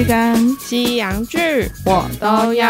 [0.00, 1.38] 剧跟西洋剧
[1.84, 2.66] 我都要。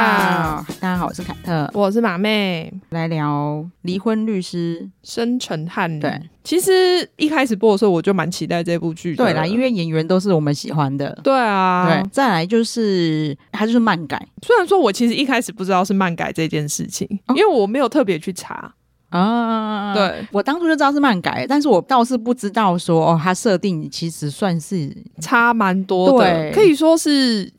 [0.81, 6.01] 大家好，我是凯特，我是马妹，来聊离婚律师申晟瀚。
[6.01, 9.25] 对，其实一开始播的时候，我就蛮期待这部剧的。
[9.25, 11.17] 对啦，因为演员都是我们喜欢的。
[11.23, 12.11] 对啊，对。
[12.11, 14.21] 再来就是，它就是漫改。
[14.45, 18.75] 虽然说我其实一开始不知道是漫改这件事情，哦、因为我没有特别去查。
[19.11, 24.91] 啊，对，我当初就知道是漫改，但是我倒是不知道说哦，它设定其实算是
[25.21, 27.53] 差蛮多的，可以说是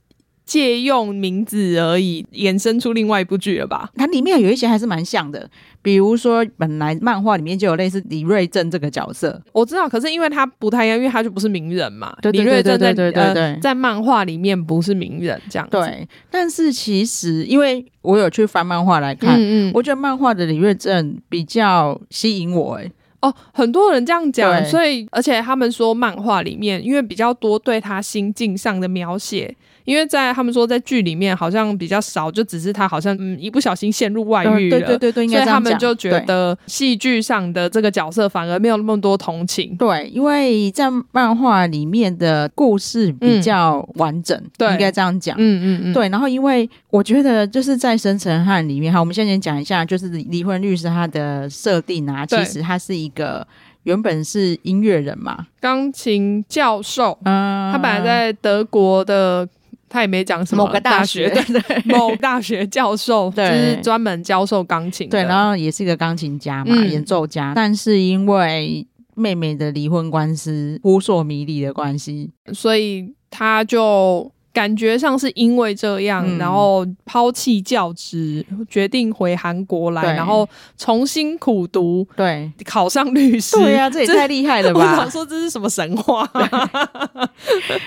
[0.51, 3.89] 借用名字而已，衍生出另外一部剧了吧？
[3.95, 5.49] 它里面有一些还是蛮像的。
[5.81, 9.87] 比如说，本来漫画里面就有类似李瑞镇这个角色，我知道。
[9.87, 12.13] 可是因为他不太一样，因为他就不是名人嘛。
[12.21, 15.77] 对对对对对对对，对、呃，在漫画里面不是名人这样子。
[15.77, 22.73] 对，但是其实因为我有去翻漫画来看，嗯嗯，我觉得漫画的李瑞镇比较吸引我。
[22.73, 22.91] 哎，
[23.21, 29.55] 哦，很多人这样讲，所以而且他们说漫画里面因为比较多对他心境上的描写。
[29.85, 39.75] 因为在他们说在剧里面好像比较少，就只是他好像嗯一不小心陷入外遇了，对对对对，应该他们就觉得戏剧上的这个角色反而没有那么多同情。
[39.77, 45.35] 对，因为在漫画里面的故事比较完整，对、嗯，应该这样讲。
[45.39, 46.09] 嗯嗯嗯，对。
[46.09, 53.45] 然后因为我觉得就是在申晟瀚里面，哈，我们先先讲一下，就是离婚律师他的设定啊，其实他是一个
[53.83, 59.47] 原本是音乐人嘛，钢琴教授，嗯，他本来在德国的。
[59.92, 67.52] 他也没讲什么某个大学，对对，某大学教授， 对，就是专门教授钢琴，对，然后也是一个钢琴家嘛，嗯、演奏家。
[67.53, 74.31] 但是因为妹妹的离婚官司扑朔迷离的关系，所以他就。
[74.53, 83.55] 感觉上是因为这样，嗯、然后抛弃教职，决定回韩国来，然后重新苦读，对，考上律师。
[83.58, 84.81] 对呀、啊，这也太厉害了吧！
[84.81, 86.30] 我想说这是什么神话？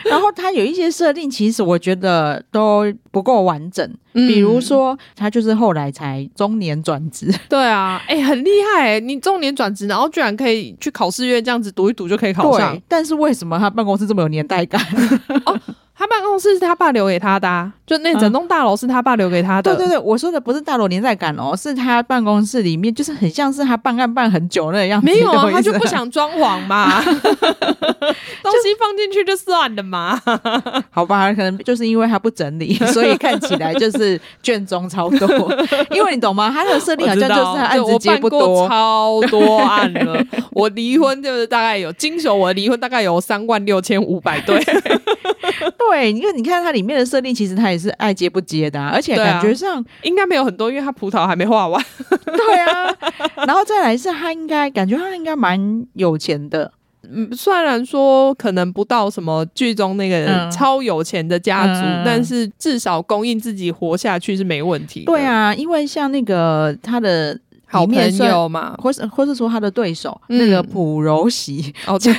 [0.04, 3.89] 然后他有一些设定，其实我觉得都不够完整。
[4.16, 7.33] 嗯、比如说，他就是后来才中年转职。
[7.48, 9.00] 对啊，哎、欸，很厉害！
[9.00, 12.80] 你中年转职，然后居然可以去考试院这样子读一读就可以考上。
[12.86, 14.80] 但是为什么他办公室这么有年代感？
[15.44, 15.60] 哦
[16.04, 19.76] 他办公室是他爸留给他的、啊，就那整栋大楼是他爸留给他的、嗯。
[19.76, 25.06] 对对对，我说的不是大楼年代感哦，是他办公室里面就是很像是他办案办很久那个样子。
[25.06, 30.20] 没有啊，他就不想装潢嘛， 东西放进去就算了嘛。
[30.92, 35.56] 好吧，可能就是因为他不整理， 所以看起来就是卷宗超多。
[35.90, 36.50] 因为你懂吗？
[36.52, 40.22] 他的设定好像就是他案子接不多，超多案了。
[40.50, 44.62] 我离婚就是大概有经手，我离婚大概有三万六千五百对。
[45.78, 51.84] 对，因为你看它里面的设定，其实他也是爱接不接的、啊，而且感觉上、啊、应该没有很多，因为他葡萄还没画完。
[52.24, 52.96] 对啊，
[53.46, 56.72] 然后再来是他应该感觉他应该蛮有钱的，
[57.10, 65.04] 嗯，虽然说可能不到什么剧中那个超有钱的家族，嗯、但是至少供应自己活下去是没问题。
[65.04, 67.38] 对啊，因为像那个他的。
[67.74, 72.14] 好朋友嘛，或是或是说他的对手、嗯、那个朴柔熙哦，对，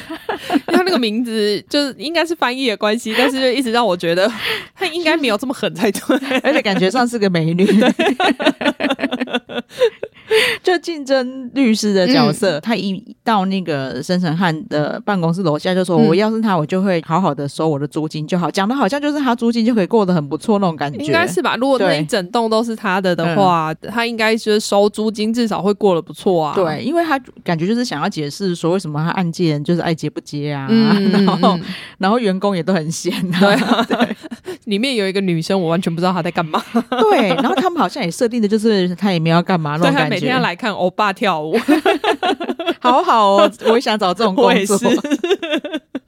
[0.68, 4.30] 他那个名字就是应该是翻译的关系，但是就一直让我觉得
[4.76, 6.02] 他应该没有这么狠才对，
[6.44, 7.66] 而且感觉上是个美女。
[10.64, 21.56] 对 就竞争律师的角色，嗯、他一到那个申成汉的办公室楼下，就说：“我要是他，我就会好好的收我的租金就好。”讲的好像就是他租金就可以过得很不错那种感觉，应该是吧？
[21.56, 26.54] 如果那一整栋都是他的的话，嗯、他应该就是收租金至少会过得不错啊。
[26.56, 31.60] 对，因为他感觉就是想要解释说为什么他案件就是爱接不接啊，嗯、 然后
[31.98, 33.40] 然后员工也都很闲啊。
[33.40, 34.05] 对啊，对，
[34.66, 36.64] 里面有一个女生，我完全不知道她在干嘛。
[37.12, 40.10] 对，然后他们好像也设定的就是她也没有要干嘛那种感觉。
[40.10, 41.58] 每天要来看欧巴跳舞，
[42.80, 43.52] 好好哦！
[43.66, 44.78] 我也想找这种工作。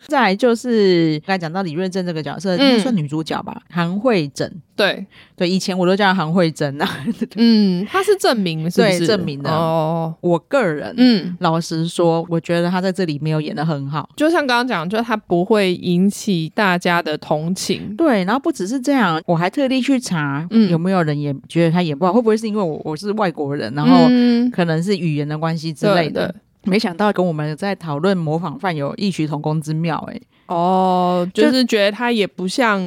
[0.07, 4.51] 再来就是刚才讲到李瑞镇这个角色，嗯、算女主角吧，韩慧珍。
[4.75, 6.87] 对对，以前我都叫韩慧珍啊。
[7.35, 8.99] 嗯，她是证明是不是？
[8.99, 10.13] 对，证明的哦。
[10.21, 14.07] 我个人，嗯，老实说，我觉得她在这里没有演的很好。
[14.15, 17.95] 就像刚刚讲，就是她不会引起大家的同情。
[17.95, 22.13] 对，然后不只是这样，我还特地去查，嗯，有没有人也觉得她演不好？
[22.13, 24.07] 会不会是因为我我是外国人，然后
[24.51, 26.33] 可能是语言的关系之类的？
[26.67, 32.81] 没想到跟我们在讨论模仿犯有异曲同工之妙，欸，哎，哦，就是觉得他也不像，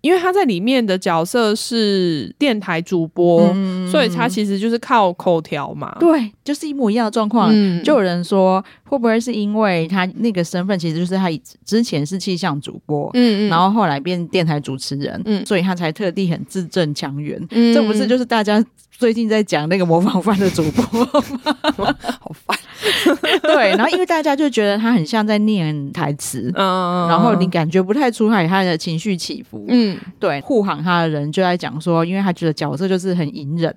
[0.00, 7.50] 因为他在里面的角色是电台主播，嗯、所以他其实就是靠口条嘛，对，就是一模一样的状况。
[7.52, 11.28] 嗯、就有人说，会不会是因为他那个身份其实就是他
[11.64, 21.96] 之前是气象主播，嗯嗯，然后后来变电台主持人，嗯，所以他才特地很字正腔圆，嗯，这不是就是大家最近在讲那个模仿犯的主播吗？
[22.20, 22.58] 好烦。
[23.42, 33.74] 对，然后因为大家就觉得他很像在念台词，嗯，然后你感觉不太出来他的情绪起伏，嗯，对，护航他的人就在讲说，因为他觉得角色就是很隐忍。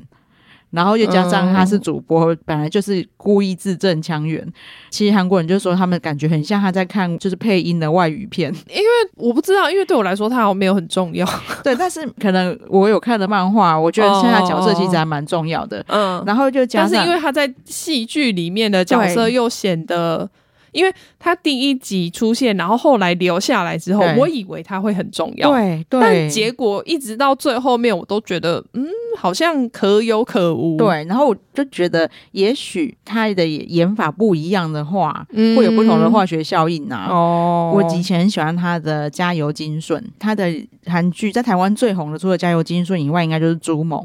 [0.72, 4.46] 然后又加上他是主播，嗯、本来就是故意字正腔圆。
[4.90, 8.54] 其实韩国人就说他们感觉很像他在看就是配音的外语片。
[8.70, 8.84] 因为
[9.16, 11.26] 我不知道，因为对我来说他好像没有很重要。
[11.64, 15.84] 对，但是可能我有看的漫画，我觉得现在角色其实还蛮重要的。
[15.88, 20.30] 嗯，然后就加上，但是因为他在戏剧里面的角色又显得。
[20.78, 28.86] 因为他第一集出现，然后后来留下来之后，我以为他会很重要，对，对，但结果一直到最后面，我都觉得，嗯，
[29.18, 30.78] 好像可有可无。
[30.78, 37.08] 对，然后我就觉得，也许他的演法不一样的话，嗯、会有不同的化学效应啊。
[37.10, 40.54] 哦，我以前很喜欢他的《加油金顺》，他的
[40.86, 44.00] 韩剧在台湾最红的，除了《加油金顺》以外，应该就是《朱蒙》。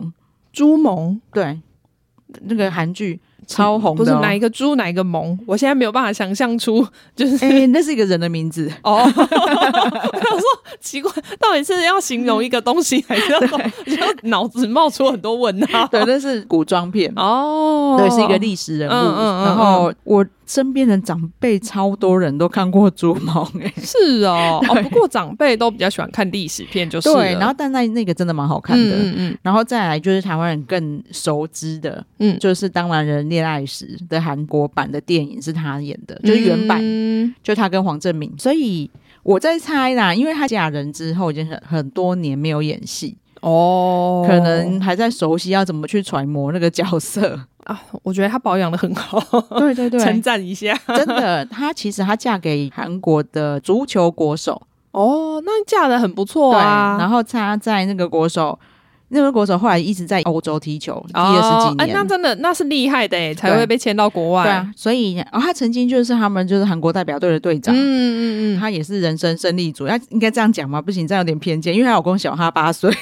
[0.54, 1.60] 朱蒙，对，
[2.44, 3.20] 那个韩剧。
[3.46, 9.02] 超红的、哦，不是哪一个猪哪一个萌，我现在没有办法想象出， 就是哎、欸，那是一个人的名字 哦。
[9.12, 10.46] 我说
[10.80, 13.38] 奇怪，到底是要形容一个东西，还是要
[14.22, 15.86] 脑子冒出很多问号？
[15.88, 18.92] 对，那是古装片哦，对，是一个历史人物。
[18.92, 20.24] 嗯嗯、然后我。
[20.44, 27.32] 身边的长辈超多人都看过《猪盟》哎，是哦，哦，不过长辈都比较喜欢看历史片，就是对。
[27.34, 29.38] 然后，但那那个真的蛮好看的，嗯嗯。
[29.40, 38.30] 然后再来就是台湾人更熟知的，嗯，就是《当然人恋爱时》的韩国版的电影是他演的，就是原版，嗯、就他跟黄正明。
[38.38, 38.88] 所以
[39.22, 47.40] 我在猜啦，因为他嫁人之后已经很很多年没有演戏哦，可能还在熟悉要怎么去揣摩那个角色。
[47.64, 49.20] 啊，我觉得她保养的很好，
[49.56, 50.76] 对对对， 称赞一下。
[50.88, 56.96] 真的，她其实她嫁给韩国的足球国手哦，那嫁的很不错啊。
[56.98, 58.58] 然后她在那个国手，
[59.14, 61.80] 那个国手后来一直在欧洲踢球，踢了十几年。
[61.80, 64.44] 哎、哦，那真的那是厉害的哎，才会被签到国外。
[64.44, 67.74] 对啊，所以哦，他曾经就是他们就是韩国代表队的队长。
[67.74, 70.80] 嗯嗯嗯，他也是人生胜利组，他应该这样讲吗？
[70.80, 72.90] 不行，这样有点偏见，因为她老公小他八岁。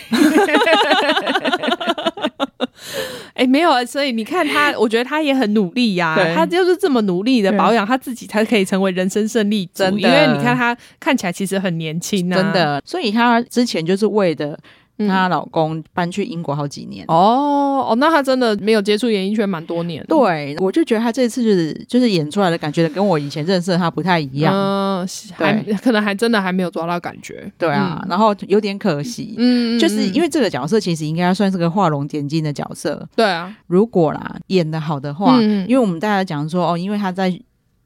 [3.35, 6.35] 哎、欸，没有，所以你看他，我觉得他也很努力呀、啊。
[6.35, 9.85] 他就是这么努力的保养他自己，才可以成为人生胜利组。
[9.85, 12.83] 真的，因为你看他看起来其实很年轻啊，真的。
[12.85, 14.59] 所以他之前就是为的。
[15.09, 20.05] 她老公搬去英国好几年哦哦，那她真的没有接触演艺圈蛮多年。
[20.09, 24.55] 对，我就觉得她这次就是就是演出来的感觉跟我以前认识的她不太一样。
[24.55, 27.51] 嗯，还可能还真的还没有抓到感觉。
[27.59, 29.35] 对啊，嗯、然后有点可惜。
[29.39, 33.09] 嗯，就是因为这个角色其实应该算是个画龙点睛的角色。
[33.17, 37.33] 对啊，如果啦演得好的话，嗯、因为我们大家讲说哦，因为她在。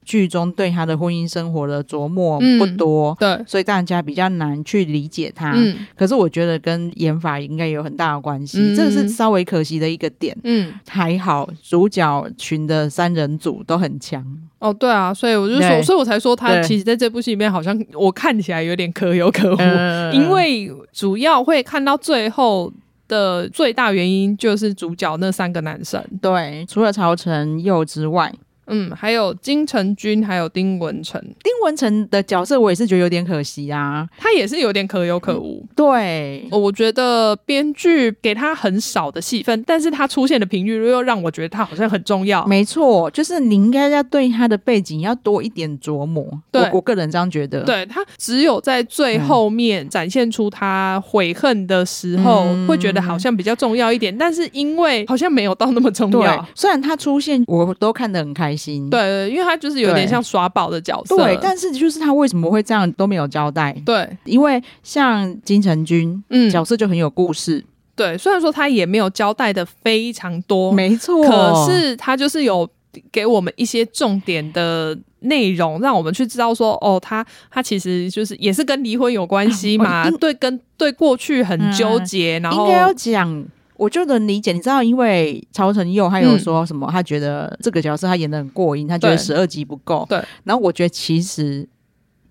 [0.05, 5.53] 剧中对他的婚姻生活的琢磨不多，嗯、对，所以大家比较难去理解他。
[5.55, 10.37] 嗯、可是我觉得跟演法应该有很大的关系，嗯、这个是稍微可惜的一个点。
[10.43, 14.23] 嗯，还好主角群的三人组都很强。
[14.59, 22.71] 哦，对啊，所以我就说，对所以我才说他其实在这部戏里面好像我看起来有点可有可无，嗯、因为主要会看到最后
[23.07, 28.31] 的最大原因就是主角那三个男生，对，除了曹承佑之外。
[28.67, 31.21] 嗯，还有金城君，还有丁文成。
[31.43, 35.59] 丁文成的角色我也是觉得有点可惜啊，他也是有点可有可无。
[35.63, 42.45] 嗯、对，我觉得编剧给他很少的戏份，但是他出现的频率又让我觉得他好像很重要。
[42.45, 46.25] 没错，就是你应该要对他的背景要多一点琢磨。
[46.51, 47.61] 对我，我个人这样觉得。
[47.63, 54.15] 对，他只有在最后面展现出他悔恨的时候，嗯、会觉得好像比较重要一点。
[54.17, 58.54] 但是因为好像没有到那么重要，虽然他出现，我都看得很开心。
[58.89, 61.15] 对，因为他就是有点像耍宝的角色。
[61.17, 63.75] 对，但是就是他为什么会这样都没有交代。
[63.85, 67.63] 对，因为像金城君，嗯，角色就很有故事。
[67.95, 72.69] 对，虽然说他也没有交代的非常多，没错，可是他就是有
[73.11, 83.45] 给我们一些重点的内容，让我们去知道说，哦，他他其实就是也是跟离婚有关系嘛，啊、对，跟对过去很纠结，嗯、然后应该要讲。
[83.77, 90.05] 我就能理解，你知道，因为曹承佑他有说什么，嗯、他觉得这个角色他演的很过瘾，他觉得十二集不够。
[90.09, 91.67] 对，然后我觉得其实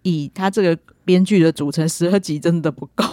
[0.03, 3.05] 以他这个编剧的组成，十二集真的不够。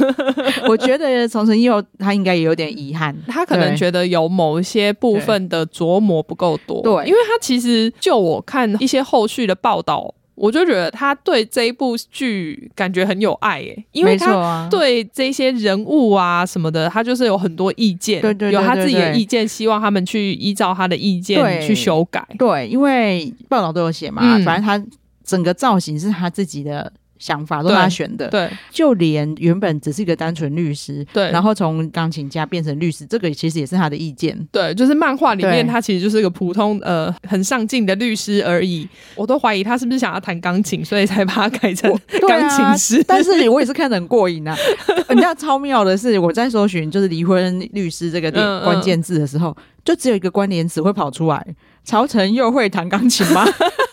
[0.68, 6.82] 我觉得曹承佑他应该也有点遗憾，他可能觉得有某一些部分的琢磨不够多。
[6.82, 10.14] 对，因为他其实就我看一些后续的报道。
[10.38, 22.26] 我就觉得他对这一部剧感觉很有爱耶，因为他对这些人物啊什么的，他就是有很多意见，对对，有他自己的意见，希望他们去依照他的意见去修改。
[22.38, 24.82] 对，因为报道都有写嘛，反正他
[25.24, 41.90] 整个造型是他自己的想法都是他选的，对，就连原本只是一个单纯律师，对，然后从钢琴家变成律师，这个其实也是他的意见，对，就是漫画里面他其实就是一个普通呃很上进的律师而已，我都怀疑他是不是想要弹钢琴，所以才把他改成
[42.28, 44.56] 钢琴师，啊、但是我也是看得很过瘾啊，
[45.08, 48.30] 人家超妙的是我在搜寻就是离婚律师这个
[48.62, 51.44] 关键字的时候，嗯嗯、就只有一个关联词会跑出来，
[51.84, 53.44] 曹承佑会弹钢琴吗？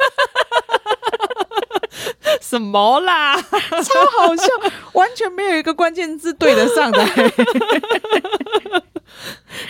[2.56, 4.44] 什么啦， 超好笑，
[4.94, 7.06] 完全没有一个关键字对得上的。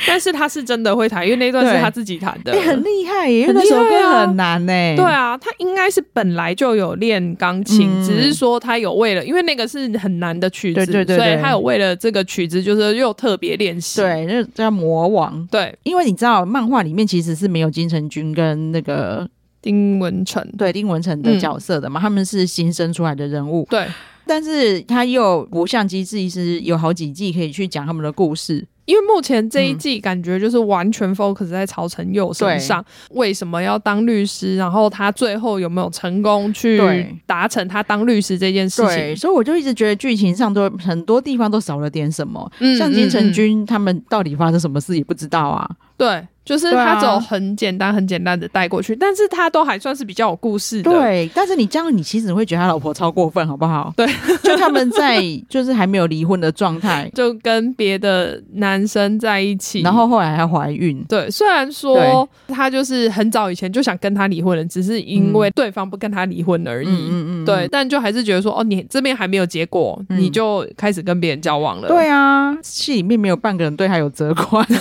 [0.08, 4.74] 但是他是真的会弹，因为那段是他自己弹的，欸、很厉害耶，因为那首歌很难呢。
[4.96, 14.02] 对啊，他应该是本来就有练钢琴，嗯，只是说他有为了，因为那个是很难的曲子，对对对，所以他有为了这个曲子，就是又特别练习。
[14.02, 15.48] 对，那叫魔王。
[15.52, 19.28] 对，因为你知道，漫画里面其实是没有金城君跟那个
[19.66, 23.66] 丁文成，对丁文成的角色的嘛，嗯，他们是新生出来的人物。
[23.68, 23.88] 对，
[24.28, 28.64] 但是他又不像机智医师有好几季可以去讲他们的故事。
[28.86, 34.56] 因为目前这一季感觉就是完全 focus 在曹承佑身上，为什么要当律师？
[34.58, 36.80] 然后他最后有没有成功去
[37.26, 38.96] 达成他当律师这件事情？
[38.96, 42.48] 对，所以我就一直觉得剧情上都很多地方都少了点什么。
[42.60, 45.68] 嗯，像金城君他们到底发生什么事也不知道啊。
[45.98, 46.28] 对。
[46.46, 50.92] 就是他走很简单、很简单的带过去，但是他都还算是比较有故事的。
[50.92, 53.92] 对，但是你这样，你其实会觉得他老婆超过分，好不好？
[53.98, 54.06] 对，
[54.44, 61.04] 就他们在就是还没有离婚的状态， 就跟别的男生在一起，然后后来还怀孕。
[61.10, 66.88] 对，虽然说他就是很早以前就想跟他离婚了，只是因为对方不跟他离婚而已。
[66.88, 67.46] 嗯嗯，嗯。
[67.46, 71.88] 对，但就还是觉得说，哦，你这边还没有结果，嗯、你就开始跟别人交往了。
[71.88, 74.64] 对啊，戏里面没有半个人对他有责怪。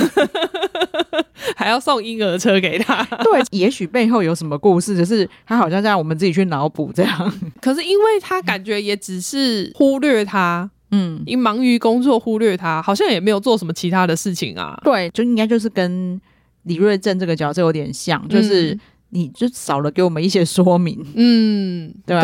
[1.56, 7.34] 还要送婴儿车给他， 对，也许背后有什么故事，就是他好像让我们自己去脑补这样。
[7.60, 14.78] 可是因为他感觉也只是忽略他，嗯，因忙于工作忽略他，好像也没有做什么其他的事情啊。
[14.84, 16.20] 对，就应该就是跟
[16.62, 18.78] 李瑞正这个角色有点像，就是。
[19.14, 22.21] 你就少了给我们一些说明，嗯， 对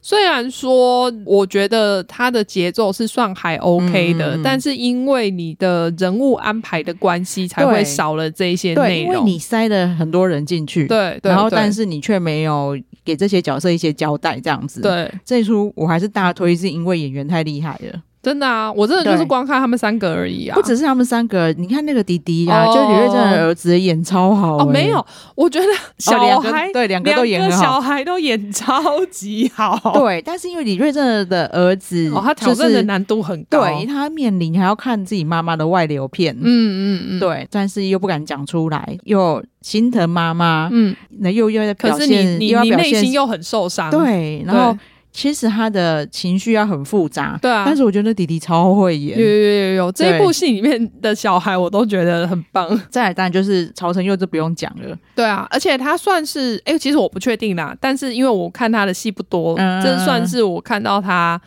[0.00, 9.14] 虽然说我觉得他的节奏是算还 OK 的，嗯，但是因为你的人物安排的关系，才会少了这些内容。
[9.14, 14.80] 因为你塞了很多人进去，对，然后但是你却没有给这些角色一些交代，这样子。
[14.80, 18.02] 对，这一出我还是大推，是因为演员太厉害了。
[18.24, 20.54] 真的啊，我真的就是光看他们三个而已啊！
[20.54, 24.66] 不只是他们三个，你看那个弟弟啊，哦、就李瑞镇的儿子演超好、欸、哦。
[24.66, 25.04] 没有，
[25.34, 25.66] 我觉得
[25.98, 29.78] 小孩、哦、对两个都演很好，小孩都演超级好。
[29.94, 44.74] 对，但是因为李瑞镇的儿子、就是，哦，他挑战的难度很高，对他面临还要看自己妈妈的外流片，嗯嗯嗯，对，但是又不敢讲出来，又心疼妈妈，嗯，那又又在表现，可是你你你内心又很受伤，对，然后。
[45.16, 47.62] 其实他的情绪要很复杂，对啊。
[47.64, 49.92] 但是我觉得弟弟超会演，有有有有。
[49.92, 52.68] 这一部戏里面的小孩我都觉得很棒。
[52.90, 54.98] 再来当然就是曹承佑，就不用讲了。
[55.14, 57.76] 对啊，而且他算是，哎、欸，其实我不确定啦。
[57.80, 61.40] 但是因为我看他的戏不多，嗯，这算是我看到他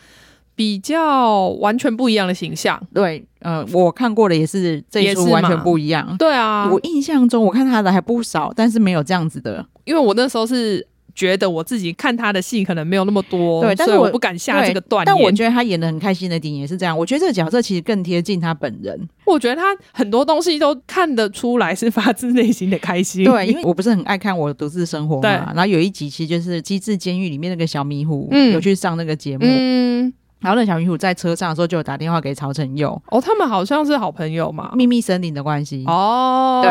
[0.54, 2.82] 比较完全不一样的形象。
[2.94, 6.16] 对，呃，我看过的也是这一出完全不一样。
[6.16, 9.66] 对啊，我印象中我看他的还不少，但是没有这样子的。
[9.84, 10.86] 因为我那时候是。
[11.18, 15.04] 觉得我自己看他的戏可能没有那么多，对，但是我，我不敢下这个断言。
[15.04, 16.96] 但我觉得他演的很开心的点也是这样。
[16.96, 18.96] 我觉得这个角色其实更贴近他本人。
[19.24, 23.24] 我觉得他很多东西都看得出来是发自内心的开心。
[23.24, 29.44] 对，因为我不是很爱看《我独自生活》嘛，然后有一集其实就是《机智监狱》里面那个小迷糊、嗯、有去上那个节目。
[29.44, 33.00] 嗯然后那小迷糊在车上的时候就有打电话给曹承佑。
[33.06, 35.84] 哦，他们好像是好朋友嘛，秘密森林的关系。
[35.86, 36.60] 哦。
[36.62, 36.70] 对，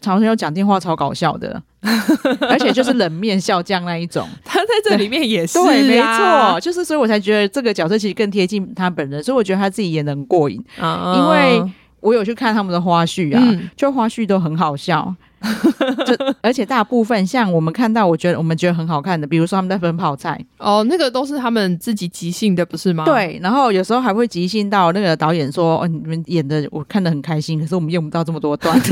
[0.00, 1.62] 曹承佑讲电话超搞笑的，
[2.48, 4.28] 而且就是冷面笑匠那一种。
[4.44, 11.14] 他在这里面也是、啊，对，没错，就是所以我才觉得这个角色其实更贴近他本人，所以我觉得他自己演的很过瘾、嗯。
[11.16, 11.72] 因为
[12.02, 15.14] 我有去看他们的花絮啊，嗯、就花絮都很好笑。
[16.06, 23.04] 就而且大部分像我们看到，我觉得我们觉得很好看的，比如说他们在分泡菜哦，那个都是他们自己即兴的，不是吗？
[23.04, 28.78] 对，然后有时候还会即兴到那个导演说：“哦，你们演的我看的很开心，可是我们用不到这么多段，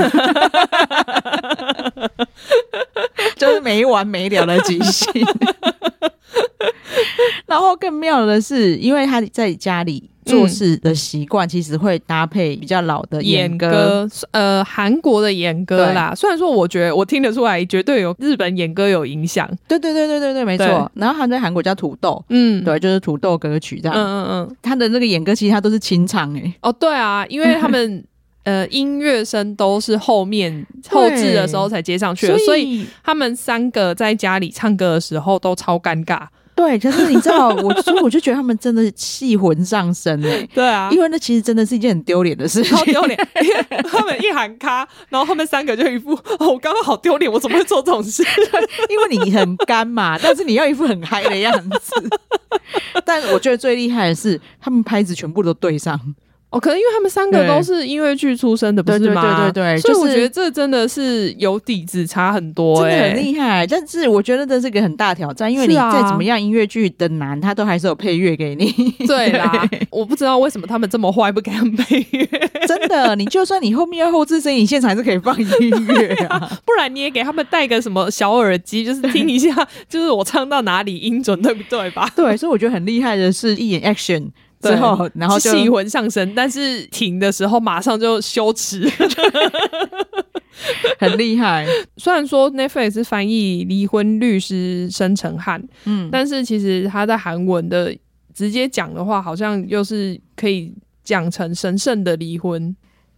[3.37, 5.09] 就是没完没了的即兴。”
[7.47, 10.09] 然后更妙的是，因为他在家里。
[10.27, 16.15] 做事的习惯其实会搭配比较老的演歌，呃，韩国的演歌啦。
[16.15, 19.49] 虽然说，我觉得我听得出来，绝对有日本演歌有影响。
[19.67, 20.89] 对对对对对对，没错。
[20.95, 23.97] 然后他在韩国叫土豆，嗯，对，就是土豆歌曲这样。
[23.97, 26.55] 嗯嗯嗯，他的那个演歌其实他都是清唱诶。
[26.61, 28.05] 哦，对啊，因为他们
[28.45, 36.27] 呃音乐声都是后面后置的时候才接上去的，所以他们三个在家里唱歌的时候都超尴尬。
[36.61, 40.47] 对，可是你知道，我所以我就觉得他们真的气魂上身哎。
[40.55, 43.19] 对啊，因为那其实真的是一件很丢脸的事情，好丢脸。
[43.91, 48.23] 他们一喊咖，然后后面三个就一副哦，我刚刚好丢脸，我怎么会做这种事？
[48.91, 52.11] 因为你很干嘛，但是你要一副很嗨的样子。
[53.07, 55.99] 但我觉得最厉害的是，他们拍子全部都对上。
[56.51, 59.51] 哦，可能因为他们三个都是音乐剧出身的，不是吗？
[59.53, 63.65] 对对对对对，所以我觉得这真的是有底子差很多，欸，真的很厉害。
[63.69, 68.73] 但是我觉得这是个很大挑战，因为你再怎么样音乐剧的难，他都还是有配乐给你。
[69.07, 72.27] 对啦，我不知道为什么他们这么坏，不给他们配乐。
[72.67, 75.49] 真的，你就算你后面要后置声音，现场还是可以放音
[75.87, 76.51] 乐啊。
[76.67, 79.55] 不然你也给他们戴个什么小耳机，就是听一下，
[79.89, 82.11] 就是我唱到哪里音准，对不对吧？
[82.17, 84.31] 对，所以我觉得很厉害的是一眼 action。
[84.61, 88.87] 之后，然后戏魂上身，但是停的时候马上就羞耻，
[90.99, 91.67] 很厉害。
[91.97, 97.97] 虽然说 Netflix 是翻译离婚律师申成汉，嗯，但是其实他在韩文的
[98.35, 102.77] 直接讲的话，好像又是可以讲成神圣的离婚，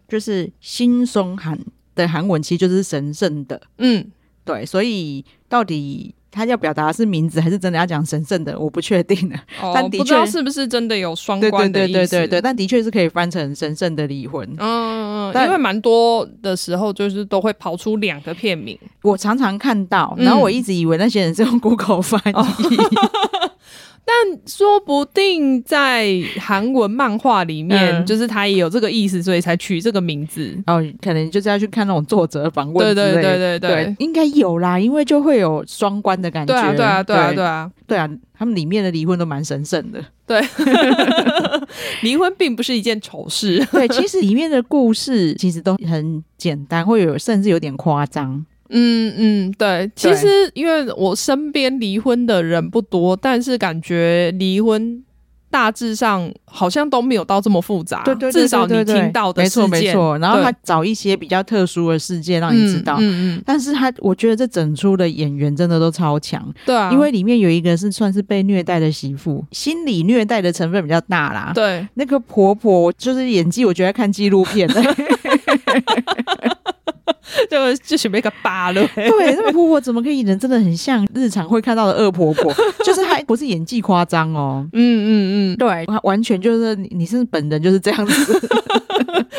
[0.08, 1.58] 就是新松韩
[1.94, 4.10] 的韩文其实就是神圣的，嗯，
[4.44, 6.14] 对，所以到底。
[6.32, 8.58] 他要表达的是名字，还是真的要讲神圣的？
[8.58, 9.36] 我不确定了。
[9.60, 11.92] 哦、但的确不知道是不是真的有双关的意思。
[11.92, 14.48] 对对对对对，但的确是可以翻成神圣的离婚。
[14.58, 22.32] 嗯嗯，因为蛮多的时候就是都会跑出两个片名，我常常看到，然后我一直以为那些人是用 Google 翻译。
[22.32, 23.31] 嗯
[24.04, 24.14] 但
[24.46, 30.56] 说不定在韩文漫画里面，嗯、就是他也有这个意思，所以才取这个名字。
[30.66, 33.14] 哦，可能就是要去看那种作者访问之类的。
[33.14, 36.52] 对对对对对，对应该有啦，因为就会有双关的感觉。
[36.52, 40.04] 对啊对啊对啊对啊对啊，他们里面的离婚都蛮神圣的。
[40.26, 40.40] 对，
[42.02, 43.64] 离婚并不是一件丑事。
[43.70, 48.44] 对，其实里面的故事其实都很简单，会有甚至有点夸张。
[48.72, 55.04] 嗯嗯，对，其实因为我身边离婚的人不多，但是感觉离婚
[55.50, 58.02] 大致上好像都没有到这么复杂。
[58.04, 60.18] 对对对，至少你听到的事件，没错没错。
[60.18, 62.96] 然后他找一些比较特殊的事件让你知道。
[62.98, 63.42] 嗯嗯。
[63.44, 66.42] 但是他我觉得这整出的演员真的都超强。
[66.64, 66.90] 对啊。
[66.90, 71.52] 因为里面有一个是算是被虐待的媳妇，心理虐待的成分比较大啦。
[71.54, 71.86] 对。
[71.94, 74.66] 那个婆婆就是演技，我觉得看纪录片。
[77.50, 78.86] 就就准备个疤了。
[78.94, 82.52] 对，那个婆婆怎么可以人真的很像日常会看到的恶婆婆，
[82.84, 84.66] 就是还不是演技夸张哦。
[84.72, 88.40] 嗯嗯嗯，对，完全就是你是本人就是这样子，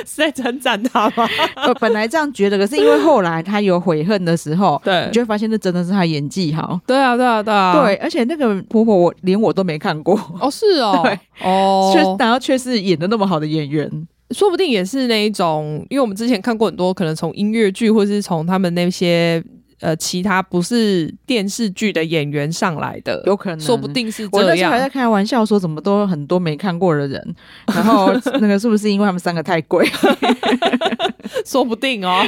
[0.05, 1.27] 是在称赞他吗？
[1.67, 6.79] 我本来这样觉得，可是因为后来他有悔恨的时候，对，你就会发现那真的是他演技好。
[6.85, 13.89] 对啊，对啊，对啊，对，而且那个婆婆我连我都没看过哦，是哦，对哦，却然后却是演的那么好的演员。
[14.33, 19.43] 说不定也是那一种，因为我们之前看过很多，可能从音乐剧或是从他们那些
[19.79, 24.43] 呃其他不是电视剧的演员上来的，有可能，说不定是这样。
[24.47, 27.35] 我那时候还在开玩笑说，怎么都很多没看过的人，
[27.73, 29.87] 然后那个是不是因为他们三个太贵？
[31.45, 32.21] 说不定哦，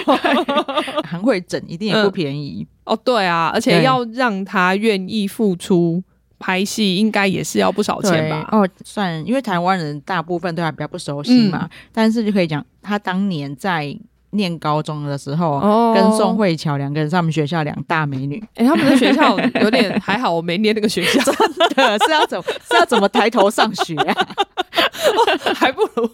[1.04, 3.00] 韩会整一定也不便宜、嗯、哦。
[3.04, 6.04] 对啊，而且要让他愿意付出。
[6.40, 8.48] 拍戏应该也是要不少钱吧？
[8.52, 13.98] 哦，算，因为台湾人大部分对他比较不熟悉嘛，嗯、但是就可以讲，他当年在
[14.32, 18.44] 念高中的时候，哦、跟宋慧乔两个人是他们学校两大美女。
[18.56, 21.22] 哎、欸，他们的学校有点还好，我没念那个学校，
[21.74, 24.28] 真的是要怎么是要怎么抬头上学啊？
[25.56, 26.10] 还不如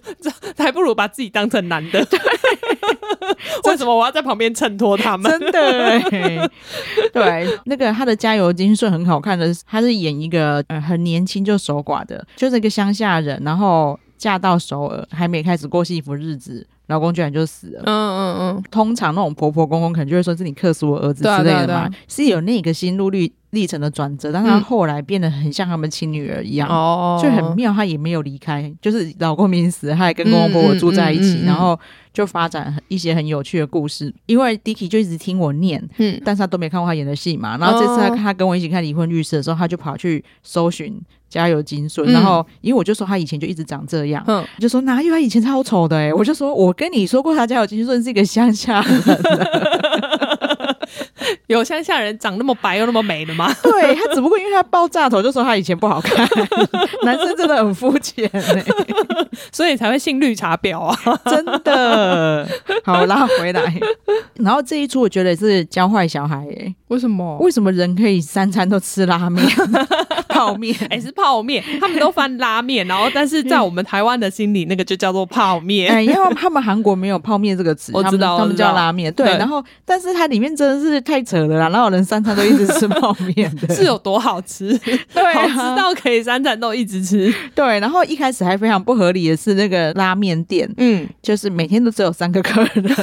[0.57, 2.05] 还不如把自己当成男的。
[2.05, 2.19] 对
[3.65, 5.31] 为什么我要在旁边衬托他们？
[5.31, 6.51] 真的，
[7.13, 16.67] 对，那个他的加油金顺很好看的，他是演一个呃很年轻就守寡的，就是一个乡下人，然后嫁到首尔，还没开始过幸福日子。
[16.87, 17.83] 老公居然就死了。
[17.85, 27.71] 嗯嗯嗯，通常那种婆婆公公可能就会说是你克死我儿子之类的嘛，是有那个心路历历程的转折，但他后来变得很像他们亲女儿一样，哦、嗯，就很妙。
[27.73, 31.79] 他也没有离开，就是老公明死，他还跟公公婆婆住在一起，然后
[32.13, 34.13] 就发展一些很有趣的故事。
[34.25, 37.57] 因为 Dicky 就一直听我念，嗯，但是他都没看过他演的戏嘛。
[37.57, 40.99] 然后这次他他跟我一起看离婚律师的时候，他就跑去搜寻。
[41.31, 49.80] 加油金顺，然后因为我就说他以前就一直长这样，嗯，就说哪有他以前超丑的哎、欸，我就说我跟你说过他加油金顺是一个乡下人，
[51.51, 53.49] 有乡下人长那么白又那么美的吗？
[53.63, 56.27] 对，他只不过因为他爆炸头，就说他以前不好看，
[57.05, 58.65] 男生真的很肤浅哎，
[59.53, 62.47] 所以才会信绿茶婊啊，真的。
[62.83, 63.79] 好，拉回来，
[64.35, 67.37] 然后这一出我觉得是教坏小孩哎、欸，为什么？
[67.37, 69.45] 为什么人可以三餐都吃拉面、
[70.27, 70.75] 泡面？
[70.89, 71.11] 哎、欸，是。
[71.21, 75.93] 泡面，他们都翻拉面，然后但是在我们台湾的心里，那个就叫做泡面。
[75.93, 79.13] 哎，因为他们韩国没有泡面这个词，我知道，他们，叫拉面。
[79.13, 83.73] 对，对，然后但是它里面真的是太扯扯的啦，哪有人三餐都一直吃泡面 的？
[83.73, 84.77] 是有多好吃？
[85.13, 87.34] 对、啊，好吃到可以三餐都一直吃。
[87.56, 92.95] 对，然后一开始还非常不合理的是那个拉面店，嗯，就是每天都只有三个客人，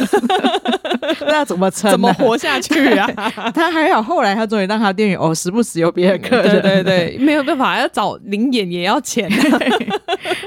[1.26, 1.90] 那要怎么撑？
[1.90, 3.06] 怎么活下去啊？
[3.54, 9.30] 他还好，后来他终于让他店员哦，时不时有别的客人，对对对，没有办法，要找零演也要钱。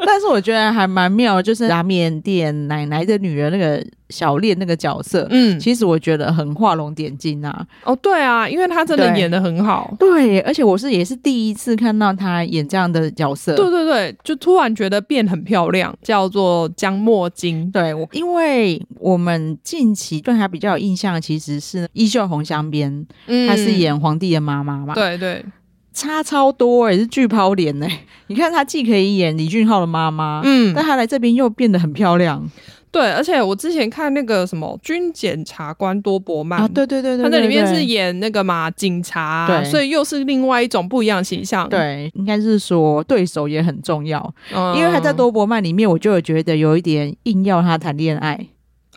[0.05, 3.83] 但是我觉得还蛮妙，就是拉面店奶奶的女儿那个。
[4.11, 7.65] 小练那个角色，嗯，其实我觉得很画龙点睛啊。
[7.83, 9.95] 哦，对啊，因为他真的演的很好。
[9.97, 13.55] 对，对，而且我是也是第一次看到他演这样的角色。
[13.55, 17.71] 对对对，就突然觉得变很漂亮，叫做江墨金。
[17.71, 22.91] 对，我因为我们近期对他比较有印象，其实是《衣袖红镶边》，
[23.27, 24.93] 嗯，他是演皇帝的妈妈嘛。
[24.93, 25.45] 对对，
[25.93, 28.01] 差超多哎、欸，是巨抛脸哎。
[28.27, 32.49] 你看他既可以演李俊浩的妈妈，嗯，但他来这边又变得很漂亮。
[32.91, 41.69] 对，而且我之前看那个什么军检察官多伯曼啊，对对对对，他在里面是演那个嘛警察，对，所以又是另外一种不一样的形象。
[41.69, 48.37] 对，应该是说对手也很重要，嗯、因为他在多伯曼里面，我就有觉得有一点硬要他谈恋爱。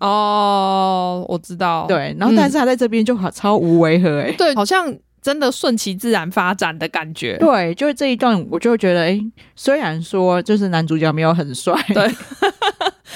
[0.00, 1.86] 哦，我知道。
[1.86, 4.94] 对，然后但是他在这边就好超无违和哎、欸，对，好像。
[5.24, 12.06] 真的顺其自然发展的感觉，对，就是这一段，我就觉得，哎、欸，虽然说就是男主角没有很帅，对，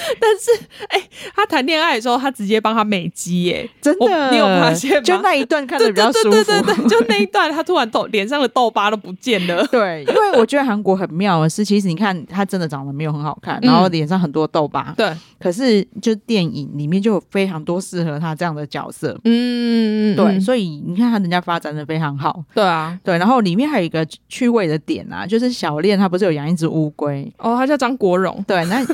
[0.19, 5.01] 但是，哎、欸，他谈恋爱的时候，他直接帮他美肌，哎，真的，你有发现吗？
[5.01, 22.09] 就那一段看着比较舒服，对对对对，就那一段，他突然痘脸上的痘疤都不见了， 对，因为我觉得韩国很妙的是，其实你看他真的长得没有很好看，然后脸上很多痘疤，嗯、对，可是就电影里面就有非常多适合他这样的角色，嗯，对，所以你看他人家发展的非常。
[22.19, 27.31] 好，对啊，对，然后里面还有一个趣味的点啊，就是小恋他不是有养一只乌龟？
[27.37, 28.85] 哦，他叫张国荣，对，那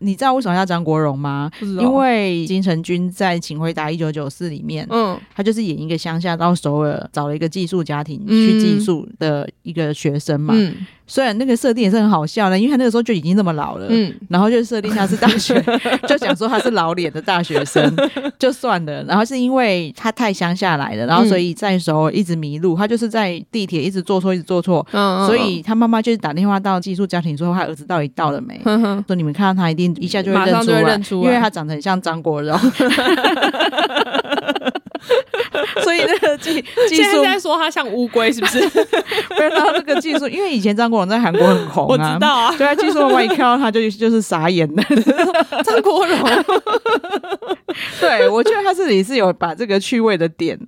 [0.00, 1.50] 你 知道为什么叫张国荣吗？
[1.60, 10.54] 因为金城君在《请回答一九九四》里面，嗯，他就是演一个乡下到首尔找了一个寄宿家庭去寄宿的一个学生嘛。
[10.56, 10.74] 嗯。
[11.06, 15.60] 虽然那个设定也是很好笑的，因为他那个时候就已经那么老了，嗯，然后就设定他是大学，
[16.06, 17.82] 就想说他是老脸的大学生，
[18.38, 19.02] 就算了。
[19.02, 28.60] 然后是因为他太乡下来了，然后所以在时候一直迷路，他就是在地铁一直坐错，一直坐错，嗯，所以他妈妈就是打电话到寄宿家庭说他儿子到底到了没，
[29.08, 32.58] 说你们看到他一定一下就会认出来，因为他长得很像张国荣。
[35.82, 38.60] 所以那个技技术，现在说他像乌龟是不是？
[38.60, 42.54] 不知道那个技术，因为以前张国荣在韩国很红啊，我知道啊。
[42.56, 44.82] 对啊，技术我一看到他就就是傻眼了。
[45.64, 46.18] 张国荣，
[48.00, 50.58] 对，我觉得他这里是有把这个趣味的点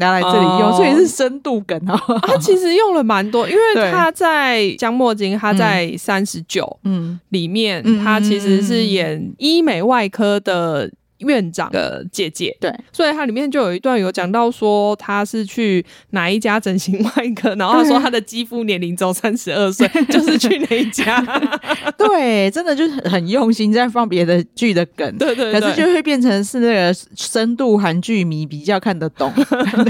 [0.00, 1.96] 拿来这里用，所以是深度梗啊。
[2.22, 10.90] 他其实用了蛮多，因为他在江墨金，他在三十九嗯里面，他其实是演医美外科的。
[11.20, 21.22] 院长的姐姐，对，所以它里面就有一段有讲到说他是去哪一家整形外科， 然后他说他的肌肤年龄只有三十二岁， 就是去哪一家，
[21.98, 29.30] 对，真的就是很用心在放别的剧的梗，对，对对，可是就会变成是那个深度韩剧迷比较看得懂，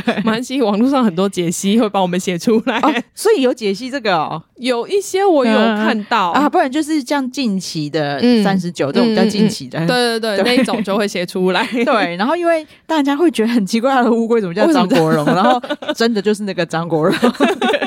[0.05, 10.45] 对，蛮喜网络上很多解析会帮我们写出来，哦，所以有解析这个哦，有一些我有看到、嗯、啊，不然就是像近期的三十九这种比较近期的，对对，对。
[10.45, 11.20] 那一种就会写。
[11.25, 15.25] 出来 对，然后因为大家会觉得很奇怪，他的乌龟怎么叫张国荣？
[15.35, 15.61] 然后
[15.95, 17.15] 真的就是那个张国荣，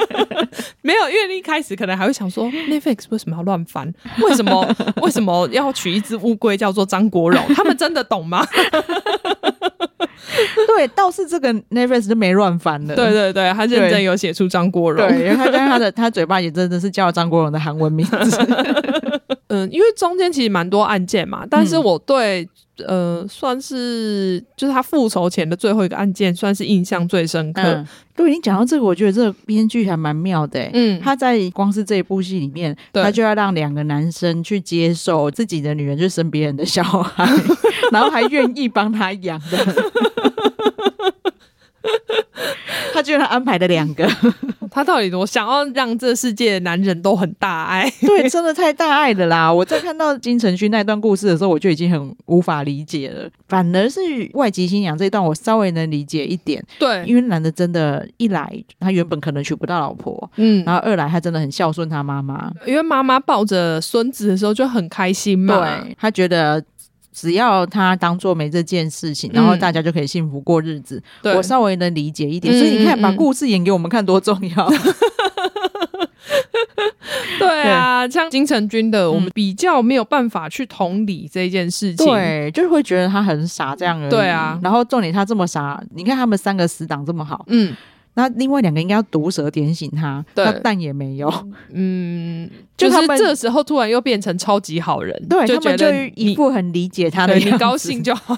[0.82, 3.92] 没有，因为一开始可能还会想说，Netflix 为什么要乱翻？
[4.22, 4.68] 为什么
[5.02, 7.42] 为什么要取一只乌龟叫做张国荣？
[7.56, 8.46] 他们真的懂吗？
[10.76, 12.96] 对，倒是这个 Netflix 就没乱翻了。
[12.96, 18.40] 对对对，他认真有写出张国荣，对，因为他跟他的他嘴巴也真的是叫张国荣的韩文名字。
[19.54, 22.50] 嗯，因为中间其实蛮多案件嘛，但是我对。
[22.88, 27.62] 呃，算是就是他复仇前的最后一个案件，算是印象最深刻。
[27.62, 30.60] 嗯，对，你讲到这个，我觉得这个编剧还蛮妙的。
[30.74, 37.24] 嗯，他在光是这一部戏里面，他就要让两个男生去接受自己的女人就生别人的小孩，
[37.94, 40.23] 然后还愿意帮他养的。
[42.94, 44.08] 他居然安排了两个，
[44.72, 47.90] 他到底多想要让这世界的男人都很大爱？
[48.02, 49.52] 对，真的太大爱了啦！
[49.52, 53.30] 我在看到金城勋那段故事的时候，我就已经很无法理解了。
[53.48, 54.00] 反而是
[54.34, 56.64] 外籍新娘这一段，我稍微能理解一点。
[56.80, 66.64] 对，因为男的真的，一来他原本可能娶不到老婆，嗯，然后二来他真的很孝顺他妈妈，因为妈妈抱着孙子的时候就很开心嘛，对，他觉得。
[67.14, 71.02] 只要他当做没这件事情，然后大家就可以幸福过日子。
[71.22, 74.70] 嗯、我稍微能理解一点，所以你看，把故事演给我们看多重要。
[77.40, 84.10] 对啊，像金城君的，我们比较没有办法去同理这件事情，对，就是会觉得他很傻这样而已。
[84.10, 87.76] 对啊，然后重点他这么傻，你看他们三个死党这么好，嗯。
[88.16, 91.32] 那另外两个应该要毒舌点醒他，对，但也没有。
[91.72, 98.38] 嗯， 就是这时候突然又变成超级好人，对，就觉得就一副很理解他的你高兴就好。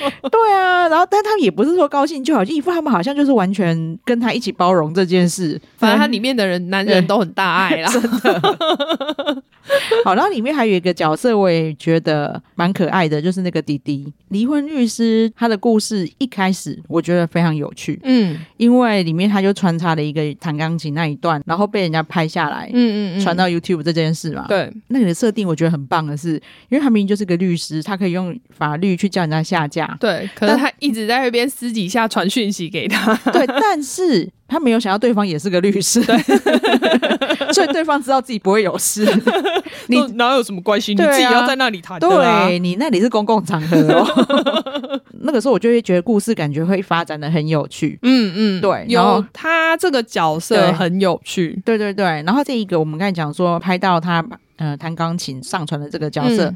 [0.30, 5.60] 对啊，然后但他们也不是说高兴就好，就一副他们好像就是完全跟他一起包容这件事。
[5.76, 9.42] 反正他里面的人男人都很大爱啦，真的。
[10.04, 14.12] 好，然后里面还有一个角色，我也觉得蛮可爱的，就是那个弟弟。
[14.28, 26.34] 离婚律师，他的故事一开始我觉得非常有趣，嗯，因为里面他就穿插了一个弹钢琴那一段，然后被人家拍下来，嗯嗯，传到 YouTube 这件事嘛，对，那个设定我觉得很棒的是，
[26.68, 34.28] 因为他明明就是个律师，他可以用法律去叫人家下架，对，可是他一直在那边私底下传讯息给他，对，但是。
[34.48, 36.16] 他没有想到对方也是个律师，对，
[37.54, 39.04] 所以对方知道自己不会有事。
[39.88, 40.92] 你哪有什么关系？
[40.94, 42.46] 你自己要在那里谈的啊。
[42.46, 45.00] 对，你那里是公共场合哦。
[45.20, 47.98] 那个时候我就会觉得故事感觉会发展的很有趣。
[48.02, 48.86] 嗯嗯，对。
[48.88, 51.60] 然后他这个角色很有趣。
[51.64, 52.04] 对对对。
[52.04, 54.24] 然后这一个我们刚才讲说拍到他
[54.56, 56.52] 呃弹钢琴上传的这个角色。